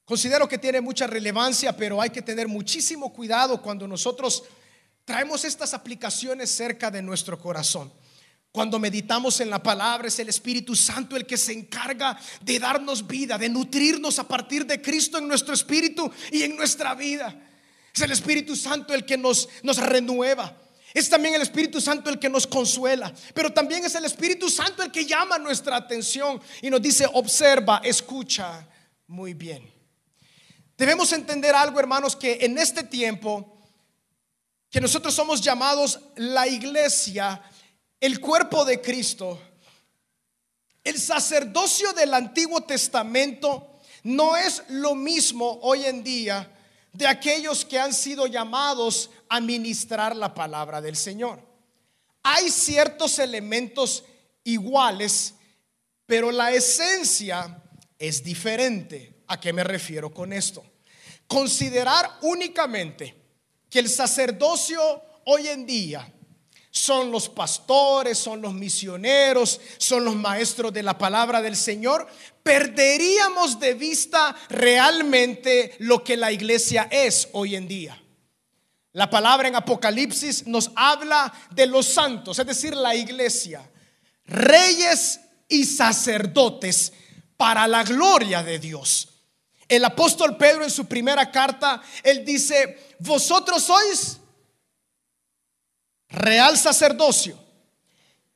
[0.05, 4.45] Considero que tiene mucha relevancia, pero hay que tener muchísimo cuidado cuando nosotros
[5.05, 7.91] traemos estas aplicaciones cerca de nuestro corazón.
[8.53, 13.07] Cuando meditamos en la palabra es el Espíritu Santo el que se encarga de darnos
[13.07, 17.35] vida, de nutrirnos a partir de Cristo en nuestro espíritu y en nuestra vida.
[17.93, 20.57] Es el Espíritu Santo el que nos, nos renueva.
[20.93, 24.85] Es también el Espíritu Santo el que nos consuela, pero también es el Espíritu Santo
[24.85, 28.69] el que llama nuestra atención y nos dice, observa, escucha
[29.09, 29.74] muy bien.
[30.77, 33.59] Debemos entender algo, hermanos, que en este tiempo,
[34.71, 37.41] que nosotros somos llamados la iglesia,
[38.01, 39.41] el cuerpo de Cristo,
[40.83, 46.51] el sacerdocio del Antiguo Testamento no es lo mismo hoy en día
[46.93, 51.41] de aquellos que han sido llamados a ministrar la palabra del Señor.
[52.23, 54.05] Hay ciertos elementos
[54.45, 55.35] iguales,
[56.07, 57.63] pero la esencia
[57.99, 59.14] es diferente.
[59.27, 60.65] ¿A qué me refiero con esto?
[61.27, 63.15] Considerar únicamente
[63.71, 64.81] que el sacerdocio
[65.25, 66.13] hoy en día
[66.71, 72.09] son los pastores, son los misioneros, son los maestros de la palabra del Señor,
[72.43, 78.03] perderíamos de vista realmente lo que la iglesia es hoy en día.
[78.93, 83.71] La palabra en Apocalipsis nos habla de los santos, es decir, la iglesia,
[84.25, 86.93] reyes y sacerdotes
[87.37, 89.14] para la gloria de Dios.
[89.69, 94.19] El apóstol Pedro en su primera carta, él dice, vosotros sois
[96.09, 97.39] real sacerdocio,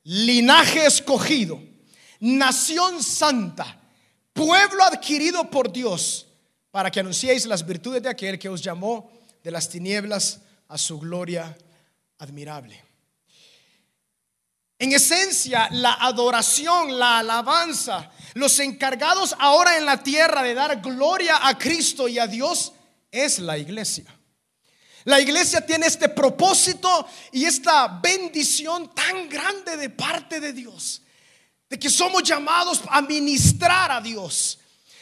[0.03, 1.61] linaje escogido,
[2.19, 3.79] nación santa,
[4.33, 6.27] pueblo adquirido por Dios,
[6.71, 9.11] para que anunciéis las virtudes de aquel que os llamó
[9.43, 11.57] de las tinieblas a su gloria
[12.17, 12.88] admirable.
[14.79, 21.45] En esencia, la adoración, la alabanza, los encargados ahora en la tierra de dar gloria
[21.45, 22.71] a Cristo y a Dios
[23.11, 24.05] es la iglesia.
[25.03, 31.01] La iglesia tiene este propósito y esta bendición tan grande de parte de Dios,
[31.69, 34.59] de que somos llamados a ministrar a Dios.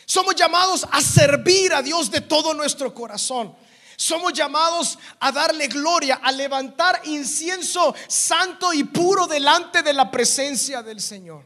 [0.07, 3.55] Somos llamados a servir a Dios de todo nuestro corazón.
[3.99, 10.83] Somos llamados a darle gloria, a levantar incienso santo y puro delante de la presencia
[10.83, 11.43] del Señor.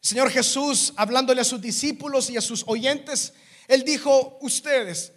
[0.00, 3.34] Señor Jesús, hablándole a sus discípulos y a sus oyentes,
[3.66, 5.12] Él dijo, ustedes,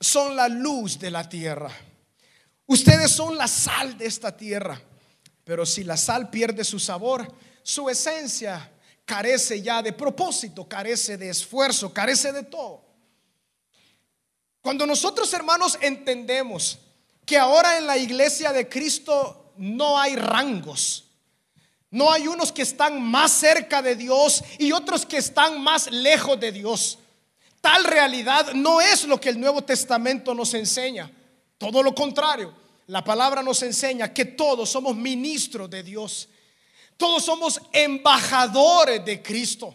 [0.00, 1.70] son la luz de la tierra.
[2.64, 4.80] Ustedes son la sal de esta tierra.
[5.44, 7.30] Pero si la sal pierde su sabor,
[7.62, 8.72] su esencia
[9.04, 12.81] carece ya de propósito, carece de esfuerzo, carece de todo.
[14.62, 16.78] Cuando nosotros hermanos entendemos
[17.26, 21.04] que ahora en la iglesia de Cristo no hay rangos,
[21.90, 26.40] no hay unos que están más cerca de Dios y otros que están más lejos
[26.40, 26.98] de Dios.
[27.60, 31.10] Tal realidad no es lo que el Nuevo Testamento nos enseña.
[31.58, 32.54] Todo lo contrario,
[32.86, 36.28] la palabra nos enseña que todos somos ministros de Dios.
[36.96, 39.74] Todos somos embajadores de Cristo.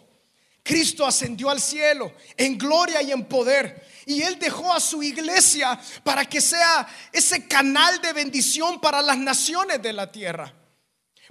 [0.68, 3.88] Cristo ascendió al cielo en gloria y en poder.
[4.04, 9.16] Y Él dejó a su iglesia para que sea ese canal de bendición para las
[9.16, 10.52] naciones de la tierra.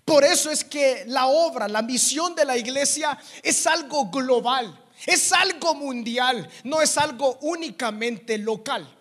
[0.04, 4.76] Por eso es que la obra, la misión de la iglesia es algo global,
[5.06, 8.92] es algo mundial, no es algo únicamente local.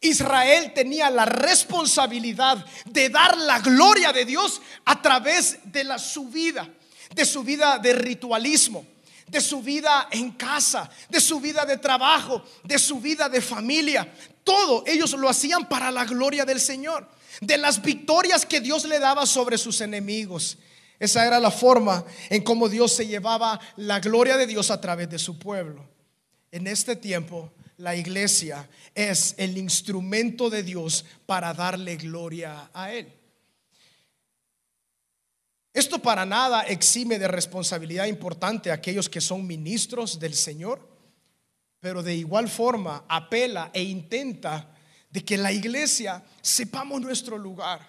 [0.00, 6.28] Israel tenía la responsabilidad de dar la gloria de Dios a través de la, su
[6.30, 6.66] vida,
[7.14, 8.95] de su vida de ritualismo,
[9.26, 14.12] de su vida en casa, de su vida de trabajo, de su vida de familia.
[14.44, 18.98] Todo ellos lo hacían para la gloria del Señor de las victorias que Dios le
[18.98, 20.58] daba sobre sus enemigos.
[20.98, 25.10] Esa era la forma en cómo Dios se llevaba la gloria de Dios a través
[25.10, 25.86] de su pueblo.
[26.50, 33.12] En este tiempo, la iglesia es el instrumento de Dios para darle gloria a Él.
[35.76, 40.80] Esto para nada exime de responsabilidad importante a aquellos que son ministros del Señor,
[41.80, 44.74] pero de igual forma apela e intenta
[45.10, 47.86] de que la iglesia sepamos nuestro lugar,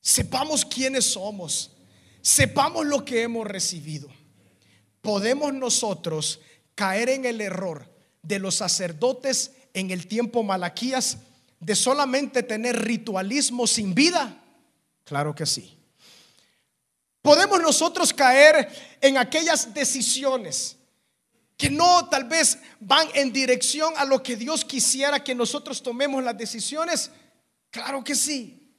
[0.00, 1.76] sepamos quiénes somos,
[2.22, 4.08] sepamos lo que hemos recibido.
[5.00, 6.40] Podemos nosotros
[6.74, 7.88] caer en el error
[8.20, 11.18] de los sacerdotes en el tiempo Malaquías
[11.60, 14.42] de solamente tener ritualismo sin vida?
[15.04, 15.79] Claro que sí.
[17.22, 18.68] Podemos nosotros caer
[19.00, 20.76] en aquellas decisiones
[21.60, 26.24] que no tal vez van en dirección a lo que Dios quisiera que nosotros tomemos
[26.24, 27.10] las decisiones?
[27.70, 28.72] Claro que sí.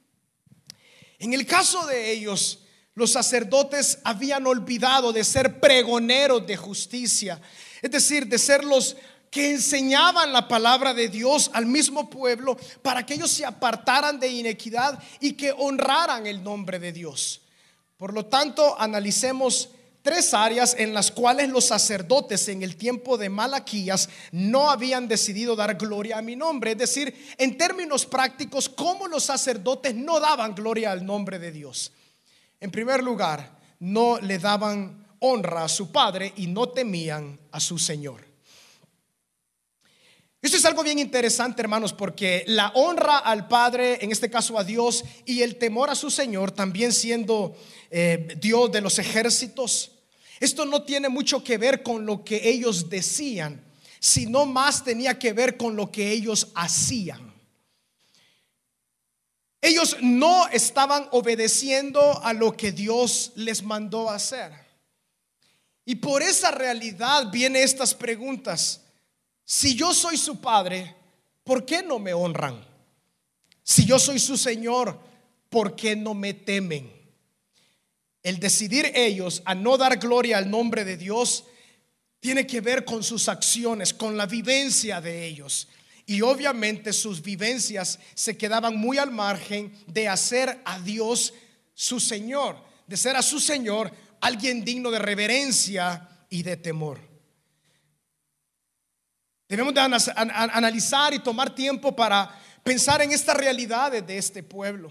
[1.20, 2.58] En el caso de ellos,
[2.94, 7.40] los sacerdotes habían olvidado de ser pregoneros de justicia,
[7.80, 8.96] es decir, de ser los
[9.30, 14.26] que enseñaban la palabra de Dios al mismo pueblo para que ellos se apartaran de
[14.26, 17.41] inequidad y que honraran el nombre de Dios.
[18.02, 19.68] Por lo tanto, analicemos
[20.02, 25.54] tres áreas en las cuales los sacerdotes en el tiempo de Malaquías no habían decidido
[25.54, 26.72] dar gloria a mi nombre.
[26.72, 31.92] Es decir, en términos prácticos, cómo los sacerdotes no daban gloria al nombre de Dios.
[32.58, 37.78] En primer lugar, no le daban honra a su padre y no temían a su
[37.78, 38.31] Señor.
[40.42, 44.64] Esto es algo bien interesante, hermanos, porque la honra al Padre, en este caso a
[44.64, 47.56] Dios, y el temor a su Señor, también siendo
[47.92, 49.92] eh, Dios de los ejércitos,
[50.40, 53.64] esto no tiene mucho que ver con lo que ellos decían,
[54.00, 57.32] sino más tenía que ver con lo que ellos hacían.
[59.60, 64.50] Ellos no estaban obedeciendo a lo que Dios les mandó hacer.
[65.84, 68.80] Y por esa realidad vienen estas preguntas.
[69.54, 70.96] Si yo soy su padre,
[71.44, 72.64] ¿por qué no me honran?
[73.62, 74.98] Si yo soy su Señor,
[75.50, 76.90] ¿por qué no me temen?
[78.22, 81.44] El decidir ellos a no dar gloria al nombre de Dios
[82.18, 85.68] tiene que ver con sus acciones, con la vivencia de ellos.
[86.06, 91.34] Y obviamente sus vivencias se quedaban muy al margen de hacer a Dios
[91.74, 97.11] su Señor, de ser a su Señor alguien digno de reverencia y de temor.
[99.52, 104.90] Debemos de analizar y tomar tiempo para pensar en estas realidades de este pueblo.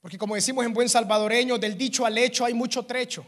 [0.00, 3.24] Porque como decimos en buen salvadoreño, del dicho al hecho hay mucho trecho.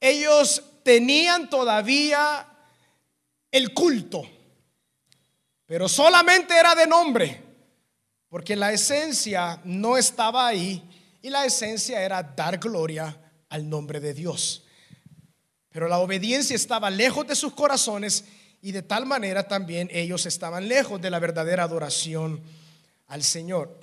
[0.00, 2.48] Ellos tenían todavía
[3.50, 4.22] el culto,
[5.66, 7.42] pero solamente era de nombre,
[8.30, 10.82] porque la esencia no estaba ahí
[11.20, 13.14] y la esencia era dar gloria
[13.50, 14.64] al nombre de Dios.
[15.68, 18.24] Pero la obediencia estaba lejos de sus corazones
[18.62, 22.42] y de tal manera también ellos estaban lejos de la verdadera adoración
[23.06, 23.78] al Señor.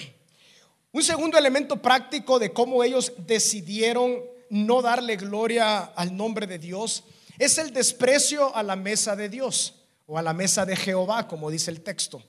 [0.92, 7.04] Un segundo elemento práctico de cómo ellos decidieron no darle gloria al nombre de Dios
[7.40, 11.50] es el desprecio a la mesa de Dios o a la mesa de Jehová, como
[11.50, 12.22] dice el texto,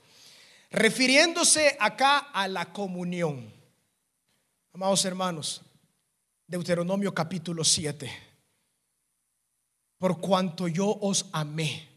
[0.70, 3.53] refiriéndose acá a la comunión.
[4.72, 5.62] Amados hermanos,
[6.47, 8.11] Deuteronomio capítulo 7,
[9.99, 11.93] por cuanto yo os amé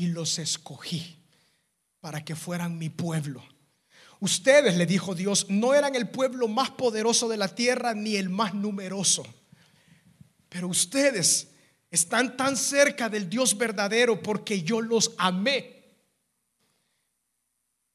[0.00, 1.22] y los escogí
[2.00, 3.44] para que fueran mi pueblo.
[4.18, 8.30] Ustedes, le dijo Dios, no eran el pueblo más poderoso de la tierra ni el
[8.30, 9.26] más numeroso,
[10.48, 11.48] pero ustedes
[11.90, 15.84] están tan cerca del Dios verdadero porque yo los amé.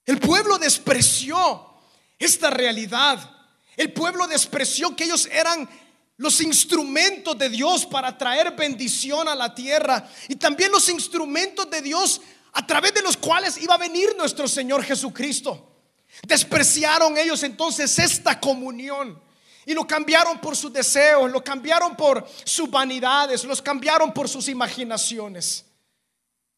[0.06, 1.74] El pueblo despreció
[2.20, 3.32] esta realidad.
[3.76, 5.68] El pueblo despreció que ellos eran
[6.18, 11.82] los instrumentos de Dios para traer bendición a la tierra y también los instrumentos de
[11.82, 12.22] Dios
[12.54, 15.72] a través de los cuales iba a venir nuestro Señor Jesucristo.
[16.26, 19.22] Despreciaron ellos entonces esta comunión
[19.66, 24.48] Y lo cambiaron por sus deseos, lo cambiaron por sus vanidades, los cambiaron por sus
[24.48, 25.66] imaginaciones.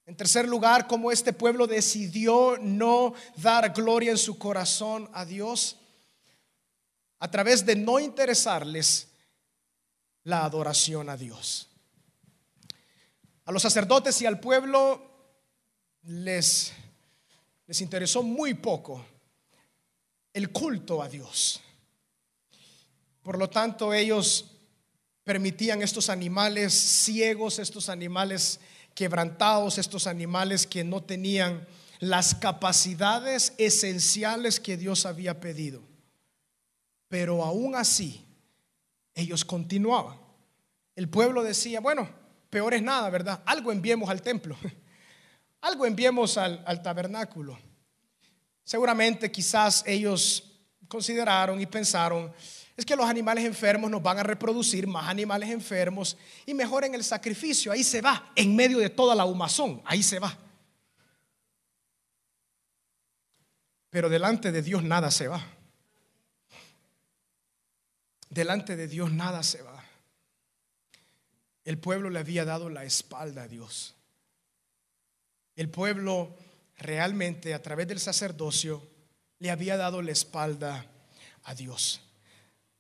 [0.06, 5.78] En tercer lugar, como este pueblo decidió no dar gloria en su corazón a Dios,
[7.20, 9.08] a través de no interesarles
[10.28, 11.70] la adoración a Dios.
[13.46, 15.02] A los sacerdotes y al pueblo
[16.04, 16.74] les,
[17.66, 19.06] les interesó muy poco
[20.34, 21.62] el culto a Dios.
[23.24, 24.52] Por lo tanto, ellos
[25.24, 28.60] permitían estos animales ciegos, estos animales
[28.94, 31.66] quebrantados, estos animales que no tenían
[32.00, 35.82] las capacidades esenciales que Dios había pedido.
[37.08, 38.27] Pero aún así,
[39.18, 40.16] ellos continuaban.
[40.96, 42.08] El pueblo decía, bueno,
[42.52, 43.42] peor es nada, ¿verdad?
[43.46, 44.56] Algo enviemos al templo,
[45.62, 47.58] algo enviemos al, tabernáculo.
[48.64, 52.32] Seguramente quizás ellos consideraron y pensaron,
[52.76, 56.16] es que los animales enfermos nos van a reproducir más animales enfermos
[56.46, 60.04] y mejor en el sacrificio, ahí se va, en medio de toda la humazón, ahí
[60.04, 60.38] se va.
[63.90, 65.57] Pero delante de Dios nada se va.
[68.30, 69.84] Delante de Dios nada se va.
[71.64, 73.96] El pueblo le había dado la espalda a Dios.
[75.56, 76.36] El pueblo
[76.78, 78.88] realmente a través del sacerdocio
[79.40, 80.86] le había dado la espalda
[81.44, 82.02] a Dios.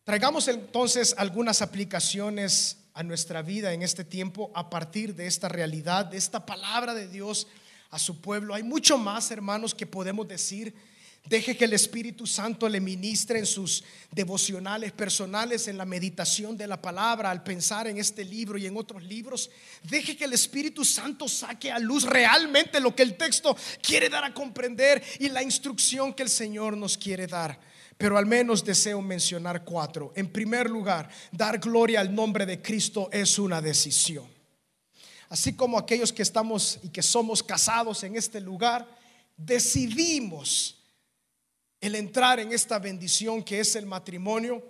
[0.04, 6.06] Traigamos entonces algunas aplicaciones a nuestra vida en este tiempo a partir de esta realidad,
[6.06, 7.48] de esta palabra de Dios
[7.90, 8.54] a su pueblo.
[8.54, 10.74] Hay mucho más, hermanos, que podemos decir.
[11.30, 16.68] Deje que el Espíritu Santo le ministre en sus devocionales personales, en la meditación de
[16.68, 19.50] la palabra, al pensar en este libro y en otros libros.
[19.84, 24.24] Deje que el Espíritu Santo saque a luz realmente lo que el texto quiere dar
[24.24, 27.60] a comprender y la instrucción que el Señor nos quiere dar
[27.98, 30.14] pero al menos deseo mencionar cuatro.
[30.16, 34.28] En primer lugar, dar gloria al nombre de Cristo es una decisión.
[35.30, 38.88] Así como aquellos que estamos y que somos casados en este lugar,
[39.36, 40.77] decidimos
[41.80, 44.64] el entrar en esta bendición que es el matrimonio.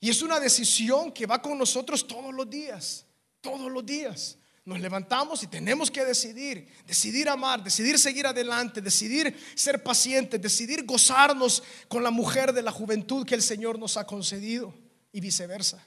[0.00, 3.06] Y es una decisión que va con nosotros todos los días,
[3.40, 9.38] todos los días nos levantamos y tenemos que decidir, decidir amar, decidir seguir adelante, decidir
[9.54, 14.04] ser pacientes, decidir gozarnos con la mujer de la juventud que el Señor nos ha
[14.04, 14.74] concedido
[15.12, 15.86] y viceversa.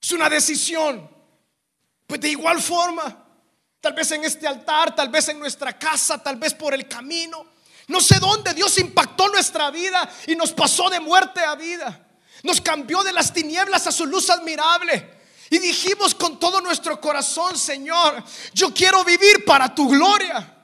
[0.00, 1.08] Es una decisión.
[2.06, 3.26] Pues de igual forma,
[3.80, 7.46] tal vez en este altar, tal vez en nuestra casa, tal vez por el camino,
[7.88, 12.08] no sé dónde Dios impactó nuestra vida y nos pasó de muerte a vida.
[12.42, 15.14] Nos cambió de las tinieblas a su luz admirable.
[15.50, 18.22] Y dijimos con todo nuestro corazón, Señor,
[18.52, 20.54] yo quiero vivir para tu gloria.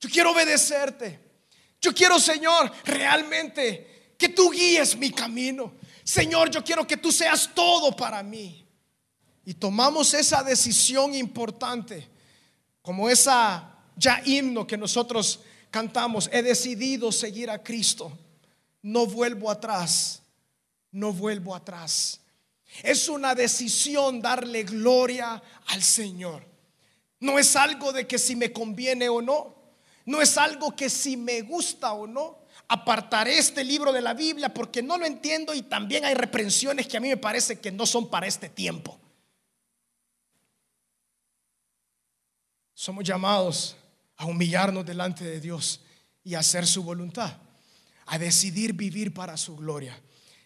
[0.00, 1.20] Yo quiero obedecerte.
[1.80, 5.74] Yo quiero, Señor, realmente que tú guíes mi camino.
[6.04, 8.66] Señor, yo quiero que tú seas todo para mí.
[9.44, 12.08] Y tomamos esa decisión importante,
[12.80, 15.40] como esa ya himno que nosotros
[15.72, 16.30] cantamos.
[16.32, 18.16] He decidido seguir a Cristo.
[18.82, 20.22] No vuelvo atrás.
[20.92, 22.20] No vuelvo atrás.
[22.84, 26.46] Es una decisión darle gloria al Señor.
[27.18, 29.56] No es algo de que si me conviene o no.
[30.04, 32.38] No es algo que si me gusta o no.
[32.68, 36.96] Apartaré este libro de la Biblia porque no lo entiendo y también hay reprensiones que
[36.96, 38.98] a mí me parece que no son para este tiempo.
[42.74, 43.76] Somos llamados
[44.16, 45.80] a humillarnos delante de Dios
[46.24, 47.36] y hacer su voluntad,
[48.06, 49.98] a decidir vivir para su gloria.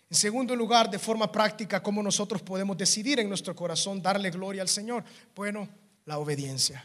[0.09, 4.63] En segundo lugar, de forma práctica, ¿cómo nosotros podemos decidir en nuestro corazón darle gloria
[4.63, 5.05] al Señor?
[5.35, 5.69] Bueno,
[6.05, 6.85] la obediencia.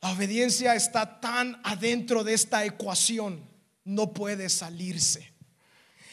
[0.00, 3.44] La obediencia está tan adentro de esta ecuación,
[3.84, 5.32] no puede salirse.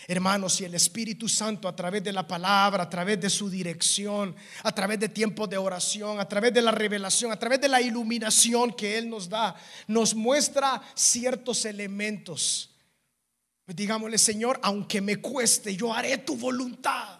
[0.07, 4.35] Hermanos, si el Espíritu Santo a través de la palabra, a través de su dirección,
[4.63, 7.81] a través de tiempos de oración, a través de la revelación, a través de la
[7.81, 9.55] iluminación que Él nos da,
[9.87, 12.69] nos muestra ciertos elementos
[13.73, 17.19] digámosle, Señor, aunque me cueste, yo haré tu voluntad.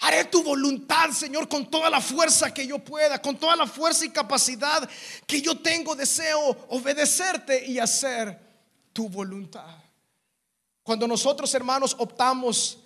[0.00, 4.04] Haré tu voluntad, Señor, con toda la fuerza que yo pueda, con toda la fuerza
[4.04, 4.88] y capacidad
[5.26, 5.96] que yo tengo.
[5.96, 8.38] Deseo obedecerte y hacer
[8.92, 9.85] tu voluntad.
[10.86, 12.78] Cuando nosotros, hermanos, optamos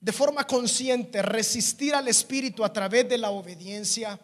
[0.00, 4.18] de forma consciente resistir al Espíritu a través de la obediencia,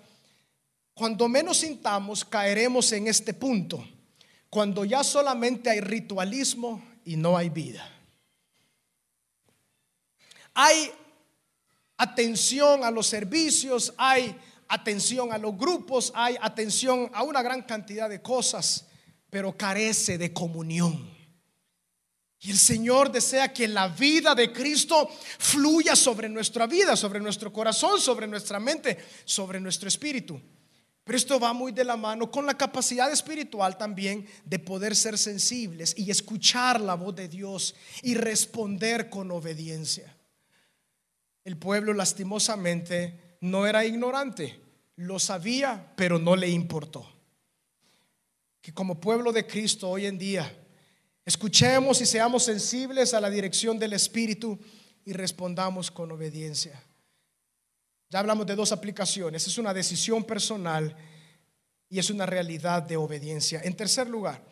[0.95, 3.87] cuando menos sintamos, caeremos en este punto.
[4.51, 7.89] Cuando ya solamente hay ritualismo y no hay vida.
[10.53, 10.91] Hay
[11.97, 14.37] atención a los servicios, hay
[14.67, 18.87] atención a los grupos, hay atención a una gran cantidad de cosas,
[19.31, 21.14] pero carece de comunión.
[22.45, 27.51] Y el Señor desea que la vida de Cristo fluya sobre nuestra vida, sobre nuestro
[27.51, 30.38] corazón, sobre nuestra mente, sobre nuestro espíritu.
[31.05, 35.16] Pero esto va muy de la mano con la capacidad espiritual también de poder ser
[35.16, 40.14] sensibles y escuchar la voz de Dios y responder con obediencia.
[41.45, 44.61] El pueblo lastimosamente no era ignorante,
[44.97, 47.11] lo sabía, pero no le importó.
[48.61, 50.61] Que como pueblo de Cristo hoy en día
[51.25, 54.59] escuchemos y seamos sensibles a la dirección del Espíritu
[55.05, 56.83] y respondamos con obediencia.
[58.11, 59.47] Ya hablamos de dos aplicaciones.
[59.47, 60.97] Es una decisión personal
[61.89, 63.61] y es una realidad de obediencia.
[63.64, 64.45] En tercer lugar,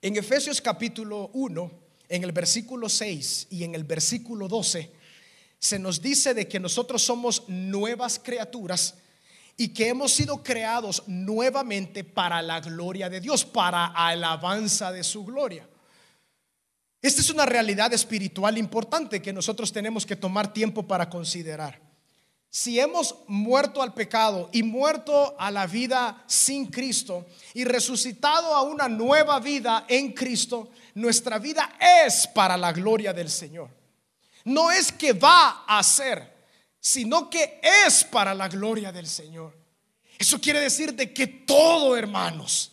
[0.00, 1.70] en Efesios capítulo 1,
[2.08, 4.90] en el versículo 6 y en el versículo 12,
[5.58, 8.94] se nos dice de que nosotros somos nuevas criaturas
[9.60, 15.24] y que hemos sido creados nuevamente para la gloria de Dios, para alabanza de su
[15.24, 15.68] gloria.
[17.02, 21.80] Esta es una realidad espiritual importante que nosotros tenemos que tomar tiempo para considerar.
[22.48, 28.62] Si hemos muerto al pecado y muerto a la vida sin Cristo y resucitado a
[28.62, 33.70] una nueva vida en Cristo, nuestra vida es para la gloria del Señor.
[34.44, 36.37] No es que va a ser,
[36.80, 39.56] sino que es para la gloria del Señor.
[40.18, 42.72] Eso quiere decir de que todo, hermanos,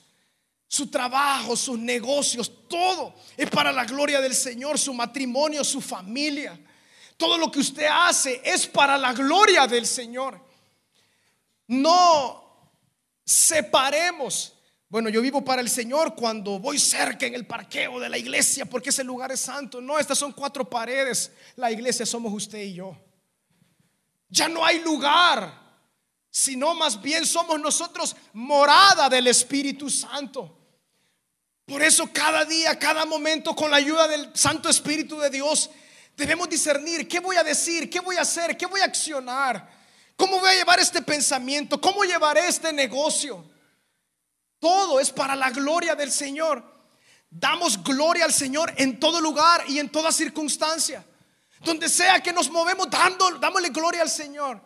[0.68, 6.60] su trabajo, sus negocios, todo es para la gloria del Señor, su matrimonio, su familia
[7.18, 10.40] todo lo que usted hace es para la gloria del Señor.
[11.68, 12.44] No
[13.24, 14.54] separemos.
[14.90, 18.66] Bueno, yo vivo para el Señor cuando voy cerca en el parqueo de la iglesia
[18.66, 19.82] porque ese lugar es santo.
[19.82, 21.32] No, estas son cuatro paredes.
[21.56, 22.98] La iglesia somos usted y yo.
[24.36, 25.52] Ya no hay lugar,
[26.30, 30.58] sino más bien somos nosotros morada del Espíritu Santo.
[31.66, 35.70] Por eso cada día, cada momento, con la ayuda del Santo Espíritu de Dios,
[36.16, 39.70] Debemos discernir qué voy a decir, qué voy a hacer, qué voy a accionar,
[40.16, 43.44] cómo voy a llevar este pensamiento, cómo llevaré este negocio.
[44.60, 46.64] Todo es para la gloria del Señor.
[47.30, 51.06] Damos gloria al Señor en todo lugar y en toda circunstancia.
[51.62, 54.62] Donde sea que nos movemos, dando, dámosle gloria al Señor.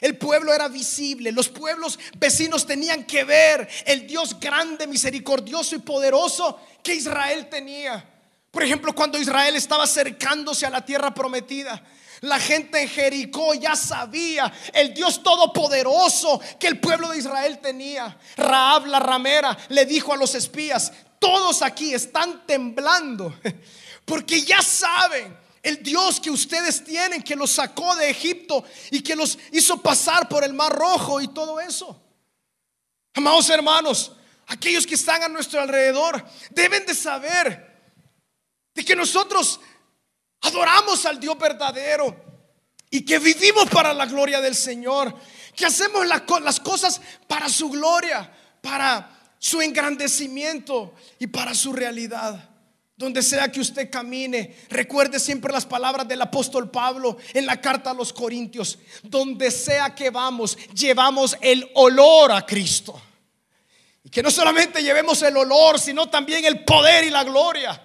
[0.00, 5.78] El pueblo era visible, los pueblos vecinos tenían que ver el Dios grande, misericordioso y
[5.78, 8.04] poderoso que Israel tenía.
[8.50, 11.82] Por ejemplo, cuando Israel estaba acercándose a la tierra prometida,
[12.22, 18.16] la gente en Jericó ya sabía el Dios todopoderoso que el pueblo de Israel tenía.
[18.36, 23.34] Raab la ramera le dijo a los espías, todos aquí están temblando
[24.04, 29.16] porque ya saben el Dios que ustedes tienen, que los sacó de Egipto y que
[29.16, 32.00] los hizo pasar por el mar rojo y todo eso.
[33.14, 34.12] Amados hermanos,
[34.46, 37.82] aquellos que están a nuestro alrededor deben de saber
[38.74, 39.58] de que nosotros
[40.42, 42.14] adoramos al Dios verdadero
[42.90, 45.18] y que vivimos para la gloria del Señor,
[45.56, 52.53] que hacemos las cosas para su gloria, para su engrandecimiento y para su realidad.
[52.96, 57.90] Donde sea que usted camine, recuerde siempre las palabras del apóstol Pablo en la carta
[57.90, 58.78] a los Corintios.
[59.02, 63.00] Donde sea que vamos, llevamos el olor a Cristo.
[64.04, 67.84] Y que no solamente llevemos el olor, sino también el poder y la gloria.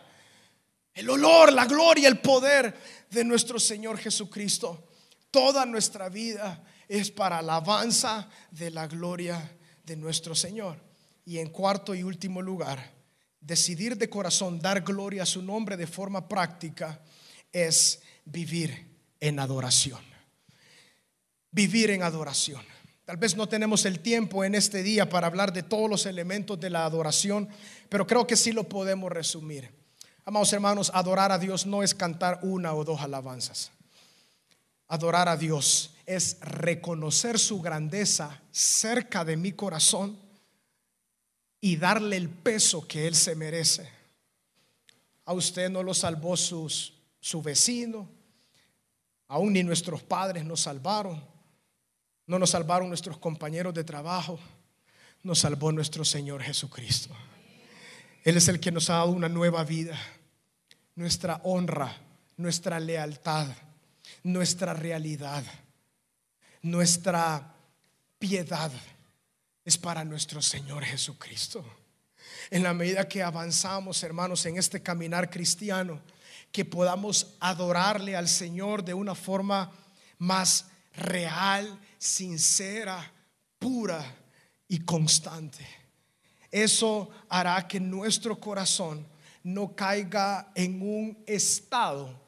[0.93, 2.78] El olor, la gloria, el poder
[3.10, 4.89] de nuestro Señor Jesucristo.
[5.32, 10.78] Toda nuestra vida es para alabanza de la gloria de nuestro Señor.
[11.26, 12.98] Y en cuarto y último lugar,
[13.41, 17.01] decidir de corazón dar gloria a su nombre de forma práctica
[17.51, 18.87] es vivir
[19.19, 20.01] en adoración.
[21.51, 22.61] Vivir en adoración.
[23.05, 26.59] Tal vez no tenemos el tiempo en este día para hablar de todos los elementos
[26.59, 27.49] de la adoración,
[27.89, 29.71] pero creo que sí lo podemos resumir.
[30.25, 33.71] Amados hermanos, adorar a Dios no es cantar una o dos alabanzas.
[34.87, 40.28] Adorar a Dios es reconocer su grandeza cerca de mi corazón
[41.62, 43.89] y darle el peso que Él se merece.
[45.26, 48.10] A usted no lo salvó su vecino,
[49.28, 51.24] aún ni nuestros padres nos salvaron,
[52.26, 54.39] no nos salvaron nuestros compañeros de trabajo,
[55.24, 57.14] nos salvó nuestro Señor Jesucristo.
[58.24, 59.99] Él es el que nos ha dado una nueva vida
[60.99, 61.95] nuestra honra,
[62.36, 63.47] nuestra lealtad,
[64.24, 65.45] nuestra realidad,
[66.62, 67.55] nuestra
[68.20, 68.70] piedad
[69.70, 71.63] es para nuestro Señor Jesucristo.
[72.49, 76.01] En la medida que avanzamos, hermanos, en este caminar cristiano,
[76.51, 79.72] que podamos adorarle al Señor de una forma
[80.17, 80.65] más
[80.95, 83.13] real, sincera,
[83.59, 84.03] pura
[84.67, 85.67] y constante.
[86.49, 89.05] Eso hará que nuestro corazón
[89.43, 92.20] no caiga en un estado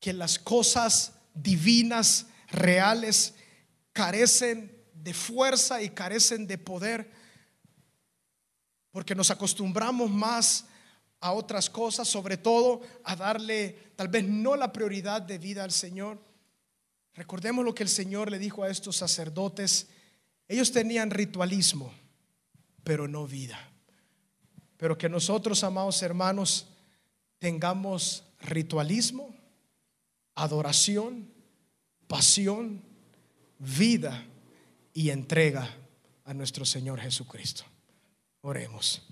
[0.00, 3.34] que las cosas divinas, reales,
[3.92, 4.75] carecen
[5.06, 7.08] de fuerza y carecen de poder,
[8.90, 10.64] porque nos acostumbramos más
[11.20, 15.70] a otras cosas, sobre todo a darle tal vez no la prioridad de vida al
[15.70, 16.18] Señor.
[17.14, 19.86] Recordemos lo que el Señor le dijo a estos sacerdotes.
[20.48, 21.94] Ellos tenían ritualismo,
[22.82, 23.60] pero no vida.
[24.76, 26.66] Pero que nosotros, amados hermanos,
[27.38, 29.32] tengamos ritualismo,
[30.34, 31.30] adoración,
[32.08, 32.82] pasión,
[33.60, 34.26] vida
[34.96, 35.68] y entrega
[36.24, 37.64] a nuestro Señor Jesucristo.
[38.40, 39.02] Oremos.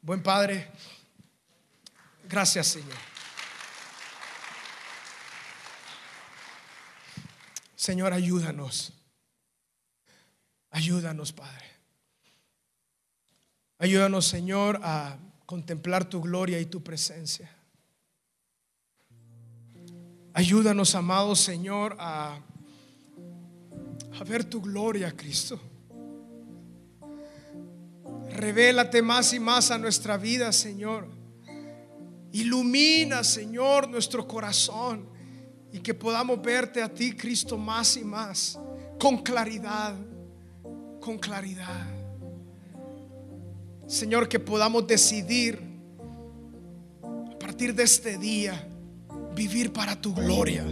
[0.00, 0.70] Buen Padre,
[2.28, 2.96] gracias Señor.
[7.74, 8.92] Señor, ayúdanos.
[10.70, 11.66] Ayúdanos, Padre.
[13.78, 17.50] Ayúdanos, Señor, a contemplar tu gloria y tu presencia.
[20.32, 22.40] Ayúdanos, amado Señor, a,
[24.18, 25.60] a ver tu gloria, Cristo.
[28.30, 31.08] Revélate más y más a nuestra vida, Señor.
[32.32, 35.08] Ilumina, Señor, nuestro corazón
[35.72, 38.58] y que podamos verte a ti, Cristo, más y más,
[38.98, 39.94] con claridad,
[41.00, 41.86] con claridad.
[43.86, 45.60] Señor, que podamos decidir
[47.02, 48.68] a partir de este día
[49.34, 50.64] vivir para tu gloria,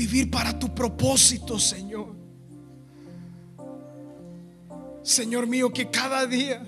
[0.00, 2.14] vivir para tu propósito, Señor.
[5.02, 6.62] Señor mío, que cada día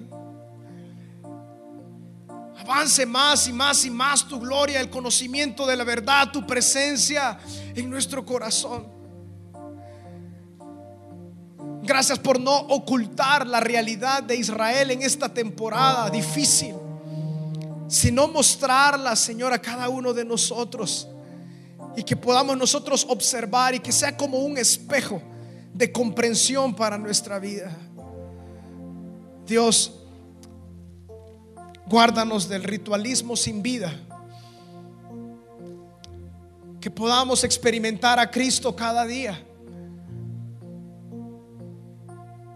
[2.59, 7.39] avance más y más y más tu gloria, el conocimiento de la verdad, tu presencia
[7.75, 8.87] en nuestro corazón.
[11.83, 16.75] Gracias por no ocultar la realidad de Israel en esta temporada difícil,
[17.89, 21.09] sino mostrarla, Señor, a cada uno de nosotros
[21.97, 25.21] y que podamos nosotros observar y que sea como un espejo
[25.73, 27.77] de comprensión para nuestra vida.
[29.47, 29.93] Dios,
[31.87, 33.93] guárdanos del ritualismo sin vida.
[36.81, 39.41] Que podamos experimentar a Cristo cada día.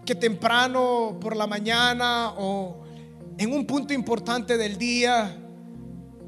[0.05, 2.83] Que temprano por la mañana o
[3.37, 5.37] en un punto importante del día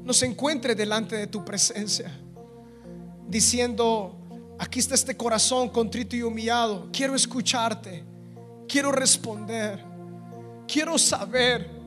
[0.04, 2.10] nos encuentre delante de tu presencia,
[3.30, 4.16] diciendo,
[4.58, 8.04] aquí está este corazón contrito y humillado, quiero escucharte,
[8.68, 9.82] quiero responder,
[10.66, 11.80] quiero saber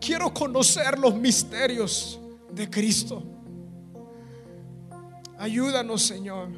[0.00, 2.20] Quiero conocer los misterios
[2.50, 3.22] de Cristo.
[5.38, 6.48] Ayúdanos, Señor,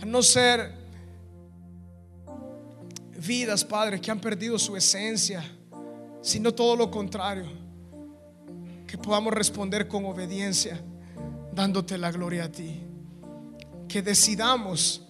[0.00, 0.72] a no ser
[3.18, 5.44] vidas, Padre, que han perdido su esencia,
[6.22, 7.46] sino todo lo contrario.
[8.86, 10.80] Que podamos responder con obediencia,
[11.58, 12.80] dándote la gloria a ti.
[13.88, 15.02] Que decidamos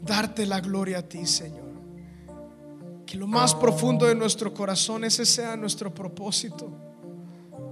[0.00, 1.64] darte la gloria a ti, Señor
[3.16, 6.70] lo más profundo de nuestro corazón ese sea nuestro propósito.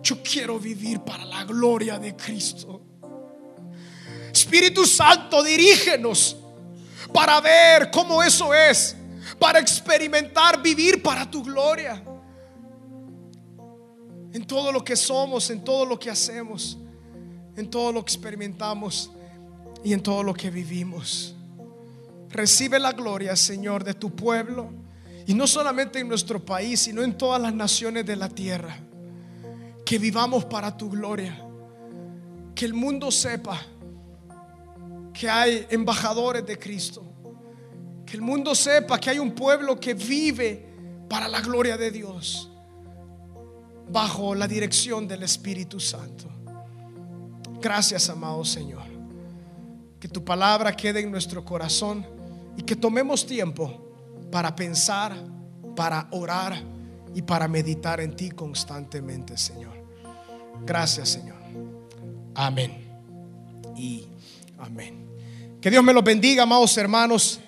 [0.02, 2.80] Yo quiero vivir para la gloria de Cristo.
[4.32, 6.36] Espíritu Santo, dirígenos
[7.12, 8.96] para ver cómo eso es,
[9.38, 12.02] para experimentar vivir para tu gloria.
[14.32, 16.78] En todo lo que somos, en todo lo que hacemos,
[17.56, 19.10] en todo lo que experimentamos
[19.84, 21.34] y en todo lo que vivimos.
[22.30, 24.70] Recibe la gloria, Señor, de tu pueblo
[25.26, 28.78] y no solamente en nuestro país, sino en todas las naciones de la tierra.
[29.84, 31.44] Que vivamos para tu gloria.
[32.54, 33.60] Que el mundo sepa
[35.12, 37.04] que hay embajadores de Cristo.
[38.06, 40.66] Que el mundo sepa que hay un pueblo que vive
[41.08, 42.50] para la gloria de Dios.
[43.90, 46.41] Bajo la dirección del Espíritu Santo.
[47.62, 48.82] Gracias, amado Señor.
[50.00, 52.04] Que tu palabra quede en nuestro corazón
[52.56, 53.80] y que tomemos tiempo
[54.32, 55.14] para pensar,
[55.76, 56.60] para orar
[57.14, 59.74] y para meditar en ti constantemente, Señor.
[60.66, 61.38] Gracias, Señor.
[62.34, 62.84] Amén.
[63.76, 64.08] Y
[64.58, 65.06] amén.
[65.60, 67.42] Que Dios me los bendiga, amados hermanos.